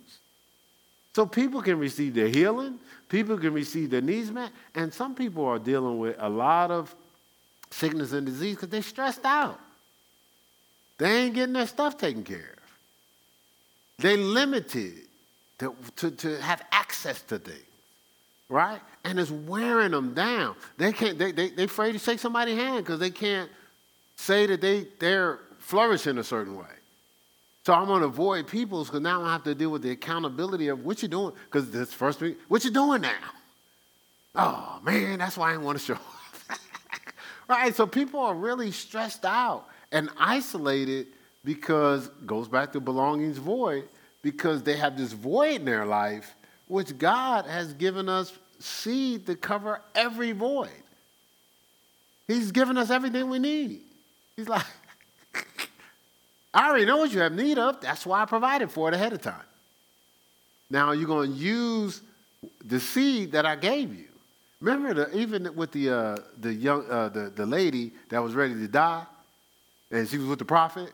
[1.15, 5.45] So people can receive their healing, people can receive their needs met, and some people
[5.45, 6.93] are dealing with a lot of
[7.71, 9.59] sickness and disease because they're stressed out.
[10.97, 12.59] They ain't getting their stuff taken care of.
[13.99, 14.93] They limited
[15.59, 17.59] to, to, to have access to things,
[18.47, 18.79] right?
[19.03, 20.55] And it's wearing them down.
[20.77, 23.49] They can't, they, they, they're afraid to shake somebody's hand because they can't
[24.15, 26.65] say that they, they're flourishing a certain way.
[27.69, 30.69] So I'm going to avoid people's because now I have to deal with the accountability
[30.69, 31.35] of what you're doing.
[31.45, 33.13] Because this first week, what you doing now?
[34.33, 36.57] Oh man, that's why I didn't want to show up.
[37.47, 37.75] right?
[37.75, 41.09] So people are really stressed out and isolated
[41.45, 43.87] because goes back to belongings void
[44.23, 46.33] because they have this void in their life
[46.65, 50.71] which God has given us seed to cover every void.
[52.27, 53.81] He's given us everything we need.
[54.35, 54.65] He's like,
[56.53, 57.79] I already know what you have need of.
[57.81, 59.41] That's why I provided for it ahead of time.
[60.69, 62.01] Now you're going to use
[62.65, 64.05] the seed that I gave you.
[64.61, 68.53] Remember, the, even with the, uh, the, young, uh, the, the lady that was ready
[68.55, 69.05] to die,
[69.91, 70.91] and she was with the prophet,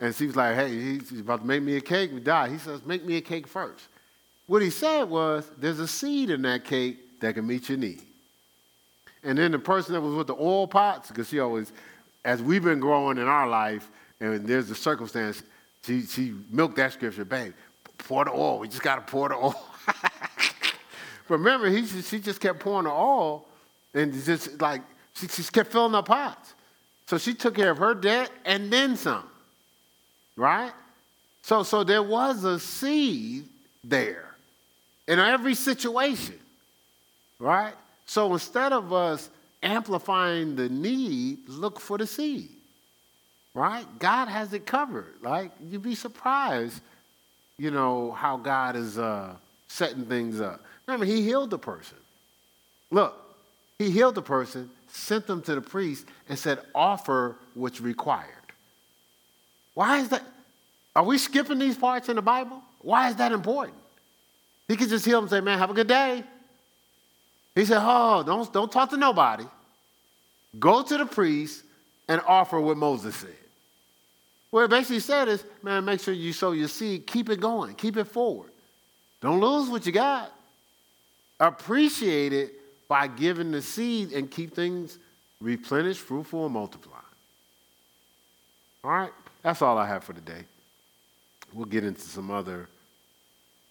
[0.00, 2.48] and she was like, hey, he's about to make me a cake, we die.
[2.48, 3.86] He says, make me a cake first.
[4.46, 8.02] What he said was, there's a seed in that cake that can meet your need.
[9.22, 11.70] And then the person that was with the oil pots, because she always,
[12.24, 13.88] as we've been growing in our life,
[14.22, 15.42] and there's a circumstance,
[15.84, 17.52] she, she milked that scripture, babe,
[17.98, 18.60] pour the oil.
[18.60, 19.68] We just got to pour the oil.
[19.86, 23.44] but remember, he, she just kept pouring the oil
[23.92, 24.82] and just like,
[25.14, 26.54] she just kept filling up pots.
[27.06, 29.24] So she took care of her debt and then some,
[30.36, 30.72] right?
[31.42, 33.48] So, so there was a seed
[33.82, 34.36] there
[35.08, 36.38] in every situation,
[37.40, 37.74] right?
[38.06, 39.30] So instead of us
[39.64, 42.61] amplifying the need, look for the seed
[43.54, 43.86] right?
[43.98, 45.14] God has it covered.
[45.22, 46.80] Like, you'd be surprised,
[47.58, 49.34] you know, how God is uh,
[49.68, 50.60] setting things up.
[50.86, 51.98] Remember, he healed the person.
[52.90, 53.14] Look,
[53.78, 58.28] he healed the person, sent them to the priest, and said, offer what's required.
[59.74, 60.22] Why is that?
[60.94, 62.62] Are we skipping these parts in the Bible?
[62.82, 63.78] Why is that important?
[64.68, 66.22] He could just heal them and say, man, have a good day.
[67.54, 69.44] He said, oh, don't, don't talk to nobody.
[70.58, 71.64] Go to the priest
[72.08, 73.34] and offer what Moses said.
[74.52, 77.74] What it basically said is, man, make sure you sow your seed, keep it going,
[77.74, 78.50] keep it forward.
[79.22, 80.30] Don't lose what you got.
[81.40, 82.52] Appreciate it
[82.86, 84.98] by giving the seed and keep things
[85.40, 87.00] replenished, fruitful, and multiply.
[88.84, 90.44] All right, that's all I have for today.
[91.54, 92.68] We'll get into some other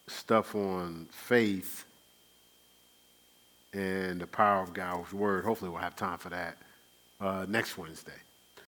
[0.08, 1.86] stuff on faith
[3.72, 5.46] and the power of God's word.
[5.46, 6.58] Hopefully, we'll have time for that
[7.20, 8.12] uh, next Wednesday.